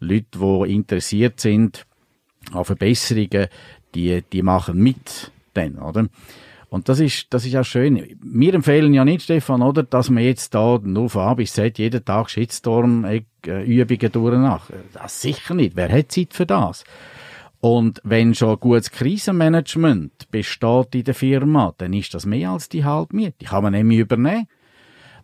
Leute, 0.00 0.38
die 0.38 0.74
interessiert 0.74 1.40
sind 1.40 1.86
an 2.52 2.64
Verbesserungen, 2.64 3.48
die, 3.94 4.22
die 4.32 4.42
machen 4.42 4.82
mit, 4.82 5.30
dann, 5.54 5.78
oder? 5.78 6.08
Und 6.72 6.88
das 6.88 7.00
ist, 7.00 7.26
das 7.28 7.44
ist 7.44 7.54
auch 7.54 7.66
schön. 7.66 8.16
Wir 8.22 8.54
empfehlen 8.54 8.94
ja 8.94 9.04
nicht, 9.04 9.20
Stefan, 9.20 9.60
oder, 9.60 9.82
dass 9.82 10.08
man 10.08 10.24
jetzt 10.24 10.54
da 10.54 10.80
nur 10.82 11.10
von 11.10 11.20
A 11.20 11.34
bis 11.34 11.52
Z 11.52 11.76
jeden 11.76 12.02
Tag 12.02 12.30
Shitstorm-Übungen 12.30 14.12
durchmacht. 14.12 14.72
Das 14.94 15.20
sicher 15.20 15.52
nicht. 15.52 15.76
Wer 15.76 15.92
hat 15.92 16.10
Zeit 16.10 16.32
für 16.32 16.46
das? 16.46 16.84
Und 17.60 18.00
wenn 18.04 18.34
schon 18.34 18.58
gutes 18.58 18.90
Krisenmanagement 18.90 20.30
besteht 20.30 20.94
in 20.94 21.04
der 21.04 21.14
Firma, 21.14 21.74
dann 21.76 21.92
ist 21.92 22.14
das 22.14 22.24
mehr 22.24 22.48
als 22.48 22.70
die 22.70 22.86
halbe 22.86 23.16
Miete. 23.16 23.34
Die 23.42 23.44
kann 23.44 23.64
man 23.64 23.74
nämlich 23.74 23.98
übernehmen. 23.98 24.46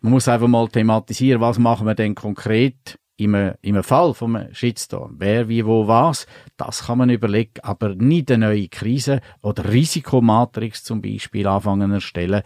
Man 0.03 0.13
muss 0.13 0.29
einfach 0.29 0.49
mal 0.49 0.69
thematisieren, 0.69 1.41
was 1.41 1.59
machen 1.59 1.87
wir 1.87 1.95
denn 1.95 2.15
konkret 2.15 2.99
im, 3.19 3.53
im 3.61 3.83
Fall 3.83 4.15
vom 4.15 4.39
Shitstorm. 4.53 5.17
Wer, 5.19 5.49
wie, 5.49 5.67
wo, 5.67 5.87
was. 5.87 6.27
Das 6.57 6.87
kann 6.87 6.99
man 6.99 7.11
überlegen, 7.11 7.61
aber 7.63 7.95
nicht 7.95 8.31
eine 8.31 8.47
neue 8.47 8.69
Krise 8.69 9.21
oder 9.43 9.71
Risikomatrix 9.71 10.85
zum 10.85 11.03
Beispiel 11.03 11.47
anfangen 11.47 11.93
erstellen. 11.93 12.43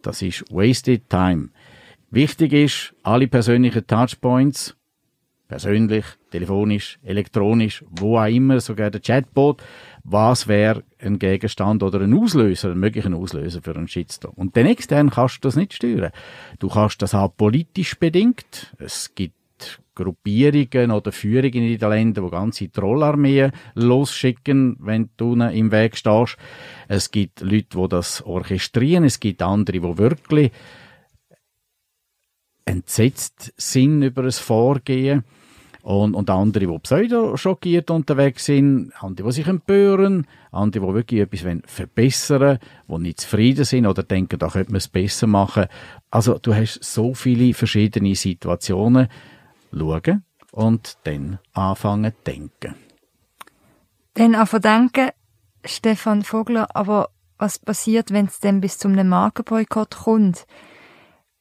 Das 0.00 0.22
ist 0.22 0.44
wasted 0.50 1.10
time. 1.10 1.50
Wichtig 2.10 2.52
ist, 2.52 2.94
alle 3.02 3.26
persönlichen 3.26 3.86
Touchpoints, 3.86 4.76
persönlich, 5.48 6.04
telefonisch, 6.30 6.98
elektronisch, 7.02 7.84
wo 7.90 8.18
auch 8.18 8.26
immer, 8.26 8.60
sogar 8.60 8.90
der 8.90 9.00
Chatbot, 9.00 9.62
was 10.04 10.46
wäre 10.46 10.84
ein 10.98 11.18
Gegenstand 11.18 11.82
oder 11.82 12.00
ein 12.00 12.14
Auslöser, 12.14 12.70
ein 12.70 12.78
möglicher 12.78 13.14
Auslöser 13.14 13.60
für 13.60 13.74
einen 13.74 13.88
Shitstorm. 13.88 14.34
Und 14.34 14.54
den 14.54 14.66
extern 14.66 15.10
kannst 15.10 15.36
du 15.36 15.48
das 15.48 15.56
nicht 15.56 15.74
steuern. 15.74 16.12
Du 16.58 16.68
kannst 16.68 17.02
das 17.02 17.14
auch 17.14 17.36
politisch 17.36 17.98
bedingt. 17.98 18.74
Es 18.78 19.14
gibt 19.14 19.34
Gruppierungen 19.94 20.90
oder 20.90 21.12
Führungen 21.12 21.54
in 21.54 21.78
den 21.78 21.90
Ländern, 21.90 22.24
die 22.24 22.30
ganze 22.30 22.70
Trollarmeen 22.70 23.52
losschicken, 23.74 24.76
wenn 24.80 25.10
du 25.16 25.34
im 25.34 25.70
Weg 25.70 25.96
stehst. 25.96 26.36
Es 26.88 27.10
gibt 27.10 27.40
Leute, 27.40 27.78
die 27.78 27.88
das 27.88 28.22
orchestrieren, 28.22 29.04
es 29.04 29.20
gibt 29.20 29.42
andere, 29.42 29.80
die 29.80 29.98
wirklich 29.98 30.50
entsetzt 32.64 33.52
sind 33.56 34.02
über 34.02 34.22
das 34.22 34.38
Vorgehen. 34.38 35.24
Und, 35.82 36.14
und 36.14 36.30
andere, 36.30 36.68
die 36.68 36.78
pseudo-schockiert 36.78 37.90
unterwegs 37.90 38.44
sind, 38.44 38.92
andere, 39.00 39.26
die 39.26 39.34
sich 39.34 39.48
empören, 39.48 40.28
andere, 40.52 40.86
die 40.86 40.94
wirklich 40.94 41.20
etwas 41.22 41.60
verbessern 41.66 42.60
wollen, 42.86 43.02
die 43.02 43.08
nicht 43.08 43.20
zufrieden 43.22 43.64
sind 43.64 43.86
oder 43.86 44.04
denken, 44.04 44.38
da 44.38 44.46
könnte 44.46 44.70
man 44.70 44.76
es 44.76 44.86
besser 44.86 45.26
machen. 45.26 45.66
Also 46.08 46.38
du 46.38 46.54
hast 46.54 46.84
so 46.84 47.14
viele 47.14 47.52
verschiedene 47.52 48.14
Situationen. 48.14 49.08
Schauen 49.72 50.24
und 50.52 50.98
dann 51.04 51.38
anfangen 51.52 52.12
zu 52.12 52.32
denken. 52.32 52.74
Dann 54.14 54.34
anfangen 54.34 54.62
denken, 54.62 55.10
Stefan 55.64 56.22
Vogler, 56.22 56.74
aber 56.74 57.10
was 57.38 57.58
passiert, 57.58 58.12
wenn 58.12 58.26
es 58.26 58.40
dann 58.40 58.60
bis 58.60 58.78
zum 58.78 58.92
Markenboykott 58.92 59.96
kommt? 59.96 60.46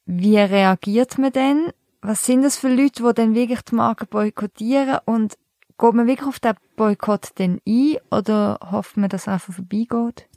Wie 0.06 0.38
reagiert 0.38 1.18
man 1.18 1.32
denn? 1.32 1.72
was 2.02 2.26
sind 2.26 2.44
das 2.44 2.58
für 2.58 2.70
Leute, 2.70 3.04
die 3.04 3.14
dann 3.14 3.36
wirklich 3.36 3.62
die 3.62 3.76
Marke 3.76 4.06
boykottieren 4.06 5.00
und 5.06 5.38
geht 5.78 5.94
man 5.94 6.08
wirklich 6.08 6.28
auf 6.28 6.40
den 6.40 6.54
Boykott 6.76 7.30
denn 7.38 7.62
ein 7.68 7.98
oder 8.10 8.60
hofft 8.72 8.98
man, 8.98 9.10
dass 9.10 9.28
er 9.28 9.34
einfach 9.34 9.54
vorbeigeht? 9.54 10.28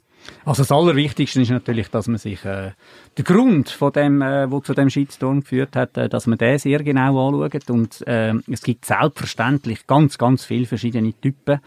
Also 0.43 0.63
das 0.63 0.71
Allerwichtigste 0.71 1.41
ist 1.41 1.51
natürlich, 1.51 1.89
dass 1.89 2.07
man 2.07 2.17
sich 2.17 2.43
äh, 2.45 2.71
den 3.17 3.23
Grund 3.23 3.69
von 3.69 3.93
dem, 3.93 4.21
äh, 4.21 4.51
wo 4.51 4.59
zu 4.59 4.73
dem 4.73 4.89
Shitstorm 4.89 5.39
geführt 5.39 5.75
hat, 5.75 5.97
äh, 5.97 6.09
dass 6.09 6.27
man 6.27 6.37
den 6.37 6.59
sehr 6.59 6.83
genau 6.83 7.27
anschaut 7.27 7.69
und 7.69 8.05
äh, 8.07 8.33
es 8.51 8.61
gibt 8.61 8.85
selbstverständlich 8.85 9.87
ganz, 9.87 10.17
ganz 10.17 10.43
viele 10.43 10.65
verschiedene 10.65 11.13
Typen 11.13 11.59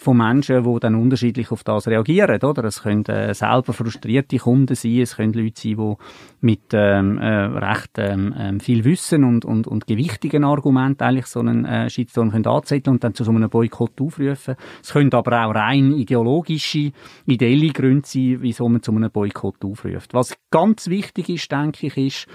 von 0.00 0.16
Menschen, 0.16 0.62
die 0.62 0.80
dann 0.80 0.94
unterschiedlich 0.94 1.50
auf 1.50 1.64
das 1.64 1.88
reagieren, 1.88 2.40
oder? 2.40 2.64
Es 2.64 2.82
können 2.82 3.04
äh, 3.06 3.34
selber 3.34 3.72
frustrierte 3.72 4.38
Kunden 4.38 4.76
sein, 4.76 5.00
es 5.00 5.16
können 5.16 5.32
Leute 5.32 5.60
sein, 5.60 5.76
die 5.76 5.94
mit 6.40 6.72
ähm, 6.72 7.18
äh, 7.18 7.26
recht 7.26 7.98
ähm, 7.98 8.32
ähm, 8.38 8.60
viel 8.60 8.84
Wissen 8.84 9.24
und, 9.24 9.44
und, 9.44 9.66
und 9.66 9.88
gewichtigen 9.88 10.44
Argumenten 10.44 11.02
eigentlich 11.02 11.26
so 11.26 11.40
einen 11.40 11.64
äh, 11.64 11.90
Shitstorm 11.90 12.30
können 12.30 12.46
anzetteln 12.46 12.94
und 12.94 13.02
dann 13.02 13.14
zu 13.14 13.24
so 13.24 13.32
einem 13.32 13.50
Boykott 13.50 14.00
aufrufen. 14.00 14.54
Es 14.80 14.92
können 14.92 15.12
aber 15.12 15.44
auch 15.44 15.54
rein 15.54 15.92
ideologische, 15.92 16.92
ideelle 17.26 17.72
Gründe 17.72 18.06
sein, 18.06 18.38
wieso 18.40 18.68
man 18.68 18.82
zu 18.82 18.92
einem 18.92 19.10
Boykott 19.10 19.64
aufruft. 19.64 20.14
Was 20.14 20.36
ganz 20.52 20.87
wichtig 20.90 21.28
ist, 21.28 21.50
denke 21.50 21.86
ich, 21.86 21.96
ist, 21.96 22.26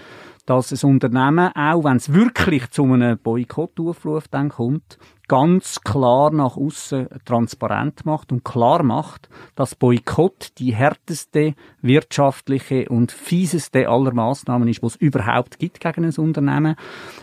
dass 0.45 0.71
ein 0.71 0.89
Unternehmen, 0.89 1.51
auch 1.55 1.83
wenn 1.83 1.97
es 1.97 2.13
wirklich 2.13 2.69
zu 2.69 2.83
einem 2.83 3.17
Boykottaufruf 3.17 4.27
dann 4.27 4.49
kommt, 4.49 4.97
ganz 5.27 5.81
klar 5.81 6.31
nach 6.31 6.57
außen 6.57 7.07
transparent 7.25 8.05
macht 8.05 8.31
und 8.31 8.43
klar 8.43 8.83
macht, 8.83 9.29
dass 9.55 9.75
Boykott 9.75 10.51
die 10.57 10.73
härteste 10.73 11.55
wirtschaftliche 11.81 12.89
und 12.89 13.11
fieseste 13.11 13.87
aller 13.87 14.13
Maßnahmen 14.13 14.67
ist, 14.67 14.83
was 14.83 14.95
es 14.95 15.01
überhaupt 15.01 15.59
gibt 15.59 15.79
gegen 15.79 16.05
ein 16.05 16.13
Unternehmen. 16.15 16.75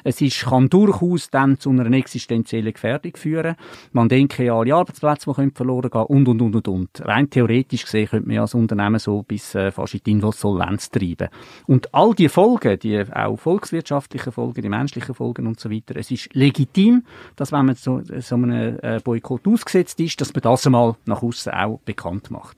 Es 0.04 0.20
ist, 0.20 0.44
kann 0.44 0.68
durchaus 0.68 1.30
dann 1.30 1.58
zu 1.58 1.70
einer 1.70 1.90
existenziellen 1.92 2.72
Gefährdung 2.72 3.16
führen. 3.16 3.56
Man 3.92 4.08
denke 4.08 4.44
ja 4.44 4.54
alle 4.54 4.74
Arbeitsplätze, 4.74 5.32
die 5.32 5.50
verloren 5.50 5.90
gehen 5.90 6.02
und, 6.02 6.28
und, 6.28 6.42
und, 6.42 6.56
und, 6.56 6.68
und. 6.68 7.06
Rein 7.06 7.28
theoretisch 7.30 7.84
gesehen 7.84 8.08
könnte 8.08 8.26
man 8.26 8.36
ja 8.36 8.42
als 8.42 8.54
Unternehmen 8.54 8.98
so 8.98 9.22
bis 9.22 9.54
äh, 9.54 9.70
fast 9.70 9.94
in 9.94 10.00
die 10.04 10.10
Insolvenz 10.12 10.90
treiben. 10.90 11.28
Und 11.66 11.94
all 11.94 12.14
die 12.14 12.28
Folgen, 12.28 12.78
die 12.78 13.00
auch 13.12 13.36
volkswirtschaftlichen 13.36 14.32
Folgen, 14.32 14.62
die 14.62 14.68
menschlichen 14.68 15.14
Folgen 15.14 15.46
und 15.46 15.60
so 15.60 15.70
weiter, 15.70 15.96
es 15.96 16.10
ist 16.10 16.34
legitim, 16.34 17.04
dass 17.36 17.52
wenn 17.52 17.66
man 17.66 17.74
so 17.74 17.99
so, 18.20 18.34
einem 18.34 18.78
äh, 18.82 19.00
Boykott 19.02 19.46
ausgesetzt 19.46 20.00
ist, 20.00 20.20
dass 20.20 20.32
man 20.34 20.42
das 20.42 20.66
einmal 20.66 20.96
nach 21.06 21.22
außen 21.22 21.52
auch 21.52 21.80
bekannt 21.84 22.30
macht. 22.30 22.56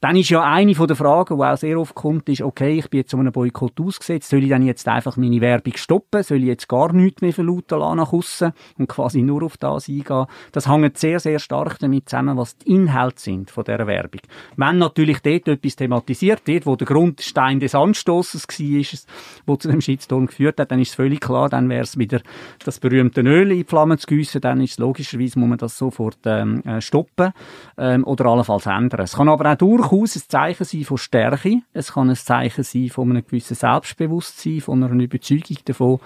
Dann 0.00 0.16
ist 0.16 0.30
ja 0.30 0.42
eine 0.42 0.74
von 0.74 0.86
der 0.86 0.96
Fragen, 0.96 1.36
die 1.36 1.44
auch 1.44 1.56
sehr 1.58 1.78
oft 1.78 1.94
kommt, 1.94 2.26
ist, 2.30 2.40
okay, 2.40 2.78
ich 2.78 2.88
bin 2.88 3.00
jetzt 3.00 3.12
um 3.12 3.20
einen 3.20 3.32
Boykott 3.32 3.78
ausgesetzt, 3.78 4.30
soll 4.30 4.42
ich 4.42 4.48
dann 4.48 4.62
jetzt 4.62 4.88
einfach 4.88 5.18
meine 5.18 5.42
Werbung 5.42 5.74
stoppen? 5.76 6.22
Soll 6.22 6.38
ich 6.38 6.44
jetzt 6.44 6.68
gar 6.68 6.94
nichts 6.94 7.20
mehr 7.20 7.34
verlauten 7.34 7.78
lassen 7.78 7.96
nach 7.98 8.10
außen 8.10 8.52
und 8.78 8.88
quasi 8.88 9.20
nur 9.20 9.42
auf 9.42 9.58
das 9.58 9.90
eingehen? 9.90 10.24
Das 10.52 10.66
hängt 10.66 10.96
sehr, 10.96 11.20
sehr 11.20 11.38
stark 11.38 11.78
damit 11.80 12.08
zusammen, 12.08 12.38
was 12.38 12.56
die 12.56 12.72
Inhalte 12.72 13.20
sind 13.20 13.50
von 13.50 13.64
dieser 13.64 13.86
Werbung. 13.86 14.22
Wenn 14.56 14.78
natürlich 14.78 15.18
dort 15.20 15.48
etwas 15.48 15.76
thematisiert 15.76 16.46
wird, 16.46 16.64
wo 16.64 16.76
der 16.76 16.86
Grundstein 16.86 17.60
des 17.60 17.74
Anstoßes 17.74 18.46
war, 18.48 19.00
wo 19.44 19.56
zu 19.56 19.68
dem 19.68 19.82
Shitstorm 19.82 20.28
geführt 20.28 20.60
hat, 20.60 20.70
dann 20.70 20.80
ist 20.80 20.88
es 20.88 20.94
völlig 20.94 21.20
klar, 21.20 21.50
dann 21.50 21.68
wäre 21.68 21.82
es 21.82 21.98
wieder 21.98 22.22
das 22.64 22.78
berühmte 22.78 23.20
Öl 23.20 23.50
in 23.50 23.58
die 23.58 23.64
Flammen 23.64 23.98
zu 23.98 24.06
gießen, 24.06 24.40
dann 24.40 24.62
ist 24.62 24.72
es 24.72 24.78
logischerweise, 24.78 25.38
muss 25.38 25.48
man 25.50 25.58
das 25.58 25.76
sofort 25.76 26.20
ähm, 26.24 26.62
äh, 26.64 26.80
stoppen 26.80 27.34
ähm, 27.76 28.04
oder 28.04 28.24
allenfalls 28.24 28.64
ändern. 28.64 29.02
Es 29.02 29.16
kann 29.16 29.28
aber 29.28 29.52
auch 29.52 29.56
durch 29.56 29.89
durchaus 29.90 30.16
ein 30.16 30.22
Zeichen 30.28 30.64
sein 30.64 30.84
von 30.84 30.98
Stärke. 30.98 31.62
Es 31.72 31.92
kann 31.92 32.10
ein 32.10 32.16
Zeichen 32.16 32.64
sein 32.64 32.88
von 32.90 33.10
einem 33.10 33.24
gewissen 33.24 33.56
Selbstbewusstsein, 33.56 34.60
von 34.60 34.82
einer 34.82 35.02
Überzeugung 35.02 35.58
davon, 35.64 36.00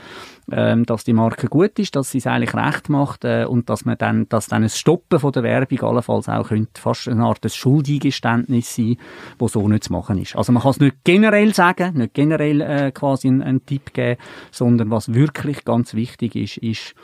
ähm, 0.51 0.87
dass 0.87 1.05
die 1.05 1.13
Marke 1.13 1.49
gut 1.49 1.79
ist, 1.79 1.97
dass 1.97 2.11
sie 2.11 2.19
es 2.19 2.27
eigentlich 2.27 2.55
recht 2.55 2.89
macht 2.89 3.25
äh, 3.25 3.45
und 3.45 3.69
dass 3.69 3.85
man 3.85 3.99
dann, 3.99 4.29
dass 4.29 4.47
dann 4.47 4.63
ein 4.63 4.69
Stoppen 4.69 5.19
von 5.19 5.33
der 5.33 5.43
Werbung 5.43 5.81
allenfalls 5.83 6.29
auch 6.29 6.49
könnte 6.49 6.81
fast 6.81 7.09
eine 7.09 7.25
Art 7.25 7.45
Schuldigeständnis 7.51 8.75
sein, 8.75 8.97
wo 9.39 9.49
so 9.49 9.69
nicht 9.69 9.85
zu 9.85 9.93
machen 9.93 10.19
ist. 10.19 10.37
Also 10.37 10.53
man 10.53 10.63
kann 10.63 10.73
es 10.73 10.81
nicht 10.81 10.97
generell 11.05 11.55
sagen, 11.55 11.99
nicht 11.99 12.15
generell 12.15 12.61
äh, 12.61 12.93
quasi 12.93 13.29
einen, 13.29 13.43
einen 13.43 13.67
Tipp 13.67 13.93
geben, 13.93 14.21
sondern 14.51 14.91
was 14.91 15.13
wirklich 15.13 15.65
ganz 15.65 15.95
wichtig 15.95 16.37
ist, 16.37 16.57
ist 16.59 16.95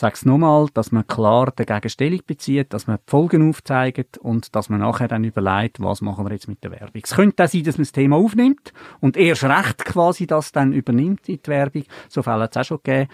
sage 0.00 0.14
es 0.14 0.24
nochmal, 0.24 0.66
dass 0.72 0.92
man 0.92 1.06
klar 1.06 1.52
dagegen 1.54 1.90
Stellung 1.90 2.20
bezieht, 2.26 2.72
dass 2.72 2.86
man 2.86 2.96
die 2.96 3.10
Folgen 3.10 3.48
aufzeigt 3.48 4.16
und 4.18 4.54
dass 4.56 4.70
man 4.70 4.80
nachher 4.80 5.08
dann 5.08 5.24
überlegt, 5.24 5.80
was 5.80 6.00
machen 6.00 6.24
wir 6.24 6.32
jetzt 6.32 6.48
mit 6.48 6.64
der 6.64 6.70
Werbung. 6.70 7.02
Es 7.04 7.14
könnte 7.14 7.44
auch 7.44 7.48
sein, 7.48 7.64
dass 7.64 7.76
man 7.76 7.82
das 7.82 7.92
Thema 7.92 8.16
aufnimmt 8.16 8.72
und 9.00 9.16
erst 9.16 9.44
recht 9.44 9.84
quasi 9.84 10.26
das 10.26 10.52
dann 10.52 10.72
übernimmt 10.72 11.28
in 11.28 11.40
die 11.44 11.50
Werbung. 11.50 11.84
So 12.08 12.22
Fälle 12.22 12.44
hat 12.44 12.56
es 12.56 12.60
auch 12.60 12.64
schon 12.64 12.78
gegeben. 12.82 13.10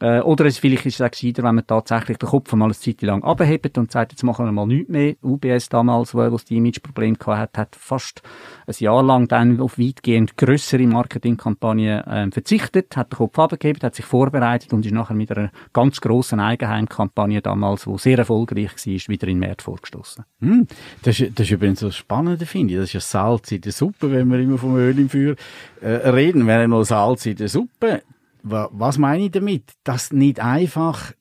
Äh, 0.00 0.20
oder 0.20 0.46
es, 0.46 0.58
vielleicht 0.58 0.86
ist 0.86 1.00
es 1.00 1.10
gescheiter, 1.10 1.42
wenn 1.42 1.56
man 1.56 1.66
tatsächlich 1.66 2.18
den 2.18 2.28
Kopf 2.28 2.52
mal 2.52 2.66
eine 2.66 2.74
Zeit 2.74 3.02
lang 3.02 3.24
abhebt 3.24 3.76
und 3.78 3.90
sagt, 3.90 4.12
jetzt 4.12 4.22
machen 4.22 4.46
wir 4.46 4.52
mal 4.52 4.66
nichts 4.66 4.88
mehr. 4.88 5.16
UBS 5.22 5.68
damals, 5.68 6.14
wo, 6.14 6.28
das 6.28 6.50
Imageproblem 6.50 7.16
hat, 7.26 7.58
hat 7.58 7.76
fast 7.76 8.22
ein 8.66 8.74
Jahr 8.78 9.02
lang 9.02 9.26
dann 9.26 9.60
auf 9.60 9.78
weitgehend 9.78 10.36
grössere 10.36 10.86
Marketingkampagnen 10.86 12.04
äh, 12.04 12.30
verzichtet, 12.30 12.96
hat 12.96 13.12
den 13.12 13.16
Kopf 13.16 13.38
abgehebt, 13.38 13.82
hat 13.82 13.96
sich 13.96 14.04
vorbereitet 14.04 14.72
und 14.72 14.86
ist 14.86 14.92
nachher 14.92 15.14
mit 15.14 15.32
einer 15.32 15.50
ganz 15.72 16.00
grossen 16.00 16.38
Eigenheimkampagne 16.38 17.42
damals, 17.42 17.86
wo 17.86 17.98
sehr 17.98 18.18
erfolgreich 18.18 18.70
war, 18.76 19.08
wieder 19.08 19.28
in 19.28 19.40
Markt 19.40 19.62
vorgestoßen. 19.62 20.24
Hm, 20.40 20.66
das, 21.02 21.18
ist, 21.18 21.38
das 21.38 21.46
ist 21.46 21.52
übrigens 21.52 21.80
so 21.80 21.90
spannend, 21.90 22.42
finde 22.44 22.74
ich. 22.74 22.80
Das 22.80 22.88
ist 22.90 22.92
ja 22.92 23.00
Salz 23.00 23.50
in 23.50 23.62
der 23.62 23.72
Suppe, 23.72 24.12
wenn 24.12 24.28
wir 24.30 24.38
immer 24.38 24.58
vom 24.58 24.76
Öl 24.76 24.96
im 24.98 25.08
Feuer 25.08 25.34
äh, 25.80 26.08
reden. 26.08 26.46
Wäre 26.46 26.68
noch 26.68 26.84
Salz 26.84 27.26
in 27.26 27.36
der 27.36 27.48
Suppe 27.48 28.02
was 28.42 28.98
meine 28.98 29.24
ich 29.24 29.30
damit? 29.30 29.64
Dass 29.84 30.12
nicht 30.12 30.40
einfach 30.40 31.12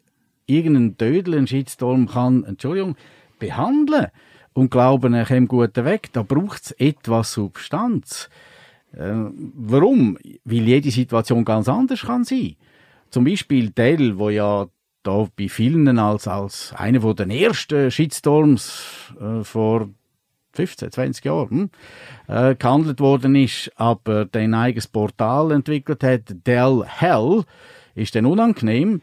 irgendein 0.45 0.97
Dödel, 0.97 1.35
ein 1.37 1.47
Shitstorm 1.47 2.07
kann, 2.07 2.43
Entschuldigung, 2.43 2.95
behandeln 3.39 4.07
und 4.53 4.71
glauben, 4.71 5.13
er 5.13 5.25
kommt 5.25 5.49
gut 5.49 5.75
weg. 5.75 6.09
Da 6.13 6.23
braucht 6.23 6.63
es 6.63 6.71
etwas 6.71 7.33
Substanz. 7.33 8.29
Äh, 8.93 9.13
warum? 9.55 10.17
Weil 10.45 10.67
jede 10.67 10.89
Situation 10.89 11.45
ganz 11.45 11.69
anders 11.69 12.01
kann 12.01 12.23
sein. 12.23 12.55
Zum 13.09 13.25
Beispiel 13.25 13.69
Dell, 13.69 14.17
wo 14.17 14.29
ja 14.29 14.67
da 15.03 15.27
bei 15.35 15.47
vielen 15.47 15.99
als, 15.99 16.27
als 16.27 16.73
einer 16.73 17.13
der 17.13 17.29
ersten 17.29 17.91
Shitstorms 17.91 19.13
äh, 19.19 19.43
vor 19.43 19.89
15, 20.57 20.91
20 20.91 21.25
Jahren 21.25 21.71
äh, 22.27 22.55
gehandelt 22.55 22.99
worden 22.99 23.35
ist, 23.35 23.71
aber 23.75 24.25
dein 24.25 24.53
eigenes 24.53 24.87
Portal 24.87 25.51
entwickelt 25.51 26.03
hat, 26.03 26.23
Dell 26.45 26.83
Hell, 26.85 27.43
ist 27.95 28.15
dann 28.15 28.25
unangenehm, 28.25 29.01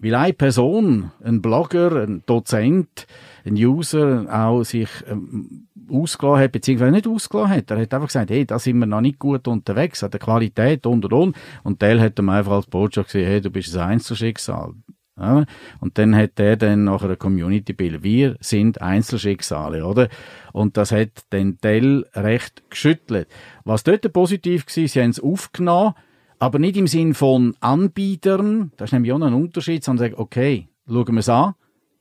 weil 0.00 0.14
eine 0.14 0.32
Person, 0.32 1.10
ein 1.24 1.40
Blogger, 1.40 2.02
ein 2.02 2.22
Dozent, 2.26 3.06
ein 3.44 3.54
User 3.54 4.26
auch 4.30 4.62
sich 4.64 4.88
ähm, 5.08 5.68
ausgelassen 5.90 6.44
hat, 6.44 6.52
beziehungsweise 6.52 6.92
nicht 6.92 7.06
ausgelassen 7.06 7.56
hat. 7.56 7.70
Er 7.70 7.80
hat 7.80 7.94
einfach 7.94 8.08
gesagt, 8.08 8.30
hey, 8.30 8.44
da 8.44 8.58
sind 8.58 8.78
wir 8.78 8.86
noch 8.86 9.00
nicht 9.00 9.18
gut 9.18 9.46
unterwegs, 9.48 10.02
an 10.02 10.10
der 10.10 10.20
Qualität 10.20 10.86
und 10.86 11.04
und 11.04 11.12
und. 11.12 11.36
Und 11.62 11.82
Dell 11.82 12.00
hat 12.00 12.18
ihm 12.18 12.28
einfach 12.28 12.52
als 12.52 12.66
Botschaft 12.66 13.12
gesagt, 13.12 13.26
hey, 13.26 13.40
du 13.40 13.50
bist 13.50 13.76
ein 13.76 13.88
Einzelschicksal. 13.90 14.72
Ja? 15.18 15.44
Und 15.80 15.98
dann 15.98 16.14
hat 16.14 16.38
er 16.38 16.56
dann 16.56 16.84
nachher 16.84 17.06
eine 17.06 17.16
Community 17.16 17.72
bildet. 17.72 18.02
Wir 18.02 18.36
sind 18.40 18.80
Einzelschicksale, 18.80 19.84
oder? 19.84 20.08
Und 20.52 20.76
das 20.76 20.92
hat 20.92 21.32
den 21.32 21.58
Dell 21.58 22.06
recht 22.14 22.70
geschüttelt. 22.70 23.28
Was 23.64 23.84
dort 23.84 24.12
positiv 24.12 24.66
war, 24.66 24.88
sie 24.88 25.02
haben 25.02 25.10
es 25.10 25.20
aufgenommen, 25.20 25.94
aber 26.38 26.58
nicht 26.58 26.76
im 26.76 26.86
Sinn 26.86 27.14
von 27.14 27.56
Anbietern, 27.60 28.72
das 28.76 28.88
ist 28.88 28.92
nämlich 28.92 29.12
auch 29.12 29.20
ein 29.20 29.34
Unterschied, 29.34 29.82
sondern 29.82 30.10
sagen, 30.10 30.20
okay, 30.20 30.68
schauen 30.86 31.14
wir 31.14 31.20
es 31.20 31.28
an, 31.28 31.54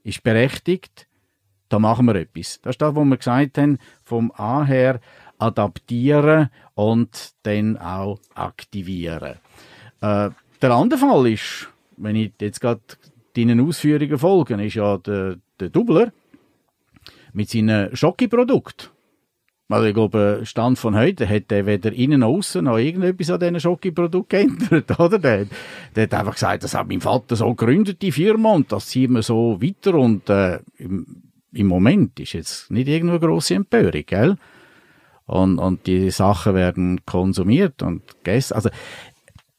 ist 0.03 0.23
berechtigt, 0.23 1.07
da 1.69 1.79
machen 1.79 2.05
wir 2.05 2.15
etwas. 2.15 2.59
Das 2.61 2.71
ist 2.71 2.81
das, 2.81 2.95
was 2.95 3.05
wir 3.05 3.17
gesagt 3.17 3.57
haben, 3.57 3.79
vom 4.03 4.31
A 4.35 4.63
her 4.63 4.99
adaptieren 5.37 6.49
und 6.73 7.33
dann 7.43 7.77
auch 7.77 8.19
aktivieren. 8.33 9.35
Äh, 10.01 10.29
der 10.61 10.71
andere 10.71 10.99
Fall 10.99 11.27
ist, 11.27 11.69
wenn 11.97 12.15
ich 12.15 12.33
jetzt 12.39 12.61
gerade 12.61 12.81
deinen 13.35 13.59
Ausführungen 13.59 14.17
folge, 14.17 14.63
ist 14.63 14.75
ja 14.75 14.97
der, 14.97 15.37
der 15.59 15.69
Doubler 15.69 16.11
mit 17.33 17.49
seinen 17.49 17.95
Schokiprodukt. 17.95 18.91
Also 19.67 19.87
ich 19.87 19.95
glaube, 19.95 20.41
Stand 20.43 20.77
von 20.77 20.95
heute 20.95 21.27
hat 21.27 21.51
er 21.51 21.65
weder 21.65 21.91
innen 21.91 22.19
noch 22.19 22.29
außen 22.29 22.63
noch 22.63 22.77
irgendetwas 22.77 23.31
an 23.31 23.39
diesen 23.39 23.59
Schoki-Produkten 23.59 24.29
geändert, 24.29 24.99
oder? 24.99 25.17
Der, 25.17 25.47
der 25.95 26.03
hat 26.03 26.13
einfach 26.13 26.33
gesagt, 26.33 26.63
das 26.63 26.75
hat 26.75 26.87
mein 26.87 27.01
Vater 27.01 27.35
so 27.35 27.53
gegründet, 27.55 28.01
die 28.01 28.11
Firma, 28.11 28.53
und 28.53 28.71
das 28.71 28.87
ziehen 28.87 29.13
wir 29.13 29.23
so 29.23 29.59
weiter 29.59 29.95
und 29.95 30.29
äh, 30.29 30.59
im, 30.77 31.23
im 31.51 31.67
Moment 31.67 32.19
ist 32.19 32.33
jetzt 32.33 32.69
nicht 32.69 32.87
irgendwo 32.87 33.17
grosse 33.17 33.55
Empörung, 33.55 34.03
gell? 34.05 34.37
Und, 35.25 35.57
und 35.57 35.87
die 35.87 36.11
Sachen 36.11 36.53
werden 36.53 37.03
konsumiert 37.07 37.81
und 37.81 38.03
gegessen. 38.23 38.53
Also, 38.53 38.69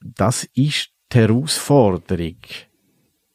das 0.00 0.44
ist 0.54 0.90
die 1.16 1.22
Herausforderung. 1.22 2.36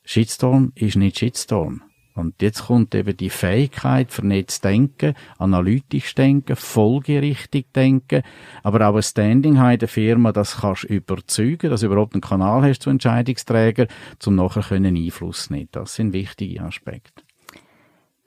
Shitstorm 0.04 0.72
ist 0.76 0.98
nicht 0.98 1.18
Shitstorm. 1.18 1.82
Und 2.14 2.40
jetzt 2.42 2.66
kommt 2.66 2.94
eben 2.94 3.18
die 3.18 3.30
Fähigkeit, 3.32 4.12
vernetzt 4.12 4.64
denken, 4.64 5.16
analytisch 5.40 6.14
denken, 6.14 6.56
folgerichtig 6.56 7.74
denken, 7.74 8.22
aber 8.62 8.88
auch 8.88 8.98
ein 8.98 9.02
Standing 9.02 9.58
haben 9.58 9.74
in 9.74 9.80
der 9.80 9.88
Firma, 9.88 10.32
das 10.32 10.58
kannst 10.58 10.84
du 10.84 10.88
überzeugen, 10.90 11.72
dass 11.72 11.80
du 11.80 11.88
überhaupt 11.88 12.14
einen 12.14 12.22
Kanal 12.22 12.62
hast 12.62 12.84
zu 12.84 12.90
Entscheidungsträgern, 12.92 13.88
um 14.26 14.36
nachher 14.36 14.62
können 14.62 14.96
Einfluss 14.96 15.50
nehmen. 15.50 15.70
Das 15.72 15.96
sind 15.96 16.14
wichtige 16.14 16.62
Aspekte. 16.62 17.24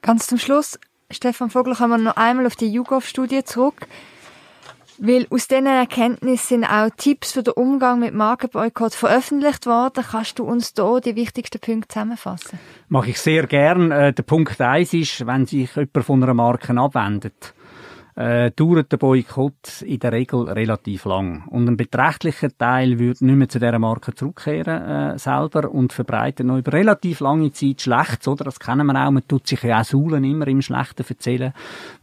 Ganz 0.01 0.27
zum 0.27 0.39
Schluss, 0.39 0.79
Stefan 1.11 1.49
Vogel, 1.49 1.75
kommen 1.75 2.03
wir 2.03 2.09
noch 2.09 2.17
einmal 2.17 2.47
auf 2.47 2.55
die 2.55 2.71
YouGov-Studie 2.73 3.45
zurück. 3.45 3.87
Weil 4.97 5.27
aus 5.29 5.47
diesen 5.47 5.65
Erkenntnissen 5.65 6.61
sind 6.61 6.65
auch 6.65 6.89
Tipps 6.95 7.33
für 7.33 7.43
den 7.43 7.53
Umgang 7.53 7.99
mit 7.99 8.13
Markenboykott 8.13 8.93
veröffentlicht 8.93 9.65
worden. 9.65 10.03
Kannst 10.09 10.39
du 10.39 10.45
uns 10.45 10.73
hier 10.75 11.01
die 11.03 11.15
wichtigsten 11.15 11.59
Punkte 11.59 11.87
zusammenfassen? 11.89 12.59
Mache 12.87 13.09
ich 13.09 13.19
sehr 13.19 13.45
gern. 13.47 13.91
Äh, 13.91 14.13
der 14.13 14.23
Punkt 14.23 14.59
eins 14.61 14.93
ist, 14.93 15.25
wenn 15.27 15.45
sich 15.45 15.75
jemand 15.75 16.05
von 16.05 16.23
einer 16.23 16.33
Marke 16.33 16.77
abwendet, 16.77 17.53
äh, 18.15 18.51
dauert 18.51 18.91
der 18.91 18.97
Boykott 18.97 19.81
in 19.81 19.99
der 19.99 20.13
Regel 20.13 20.49
relativ 20.49 21.05
lang. 21.05 21.43
Und 21.47 21.67
ein 21.67 21.77
beträchtlicher 21.77 22.55
Teil 22.57 22.97
würde 22.99 23.25
nicht 23.25 23.35
mehr 23.35 23.49
zu 23.49 23.59
dieser 23.59 23.77
Marke 23.77 24.13
zurückkehren 24.13 25.15
äh, 25.15 25.19
selber 25.19 25.69
und 25.69 25.91
verbreitet 25.91 26.45
noch 26.45 26.57
über 26.57 26.73
relativ 26.73 27.19
lange 27.19 27.51
Zeit 27.51 27.81
Schlechtes, 27.81 28.27
oder? 28.27 28.45
Das 28.45 28.59
kennen 28.59 28.87
wir 28.87 28.95
auch. 28.95 29.11
Man 29.11 29.27
tut 29.27 29.47
sich 29.47 29.61
ja 29.63 29.81
auch 29.81 29.85
Saulen 29.85 30.23
immer 30.23 30.47
im 30.47 30.61
Schlechten 30.61 31.05
erzählen. 31.07 31.53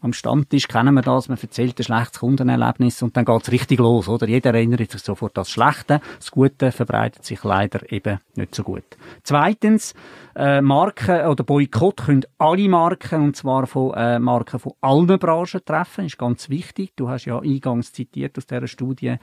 Am 0.01 0.12
Stammtisch 0.12 0.68
kennen 0.68 0.94
wir 0.94 1.03
das. 1.03 1.29
Man 1.29 1.38
erzählt 1.40 1.79
ein 1.81 1.85
schlechtes 1.85 2.20
Kundenerlebnis 2.20 3.03
und 3.03 3.16
dann 3.16 3.25
geht's 3.25 3.51
richtig 3.51 3.79
los, 3.79 4.09
oder? 4.09 4.29
Jeder 4.29 4.53
erinnert 4.55 4.90
sich 4.90 5.03
sofort 5.03 5.38
an 5.38 5.42
das 5.42 5.51
Schlechte. 5.51 6.01
Das 6.18 6.31
Gute 6.31 6.72
verbreitet 6.72 7.25
sich 7.25 7.42
leider 7.42 7.90
eben 7.90 8.18
nicht 8.35 8.55
so 8.55 8.62
gut. 8.62 8.85
Zweitens, 9.22 9.94
äh, 10.35 10.61
Marken 10.61 11.27
oder 11.27 11.45
Boykott 11.45 12.05
können 12.07 12.23
alle 12.38 12.68
Marken, 12.68 13.23
und 13.23 13.37
zwar 13.37 13.66
von 13.66 13.95
äh, 13.95 14.18
Marken 14.18 14.59
von 14.59 14.73
allen 14.81 15.18
Branchen 15.18 15.61
treffen, 15.64 16.07
ist 16.07 16.18
ganz 16.18 16.49
wichtig. 16.49 16.92
Du 16.97 17.09
hast 17.09 17.27
ja 17.27 17.38
eingangs 17.38 17.92
zitiert 17.92 18.38
aus 18.38 18.47
dieser 18.47 18.66
Studie, 18.66 19.16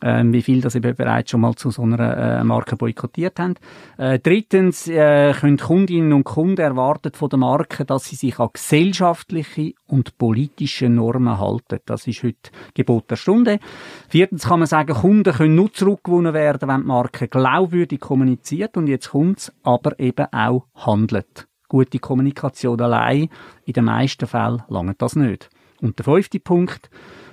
äh, 0.00 0.22
wie 0.24 0.42
viel 0.42 0.60
das 0.60 0.74
eben 0.74 0.94
bereits 0.94 1.30
schon 1.30 1.40
mal 1.40 1.54
zu 1.54 1.70
so 1.70 1.82
einer 1.82 2.40
äh, 2.40 2.44
Marke 2.44 2.76
boykottiert 2.76 3.38
haben. 3.38 3.54
Äh, 3.98 4.18
drittens 4.18 4.88
äh, 4.88 5.32
können 5.32 5.58
Kundinnen 5.58 6.12
und 6.12 6.24
Kunden 6.24 6.60
erwarten 6.60 7.12
von 7.12 7.28
der 7.28 7.38
Marke, 7.38 7.84
dass 7.84 8.04
sie 8.04 8.16
sich 8.16 8.38
an 8.38 8.48
gesellschaftliche 8.52 9.74
und 9.86 10.18
politische 10.18 10.88
Normen 10.88 11.38
halten. 11.38 11.80
Das 11.86 12.06
ist 12.06 12.22
heute 12.22 12.50
Gebot 12.74 13.10
der 13.10 13.16
Stunde. 13.16 13.58
Viertens 14.08 14.44
kann 14.46 14.60
man 14.60 14.66
sagen, 14.66 14.94
Kunden 14.94 15.32
können 15.32 15.54
nur 15.54 15.72
zurückgewonnen 15.72 16.34
werden, 16.34 16.68
wenn 16.68 16.80
die 16.80 16.86
Marke 16.86 17.28
glaubwürdig 17.28 18.00
kommuniziert 18.00 18.76
und 18.76 18.86
jetzt 18.86 19.10
kommt's, 19.10 19.52
aber 19.62 19.98
eben 19.98 20.26
auch 20.32 20.45
auch 20.48 20.66
handelt. 20.74 21.46
Gute 21.68 21.98
Kommunikation 21.98 22.80
allein, 22.80 23.28
in 23.64 23.72
den 23.72 23.84
meisten 23.84 24.26
Fällen 24.26 24.62
langt 24.68 25.02
das 25.02 25.16
nicht. 25.16 25.50
Und 25.80 25.98
der 25.98 26.04
fünfte 26.04 26.40
Punkt, 26.40 26.90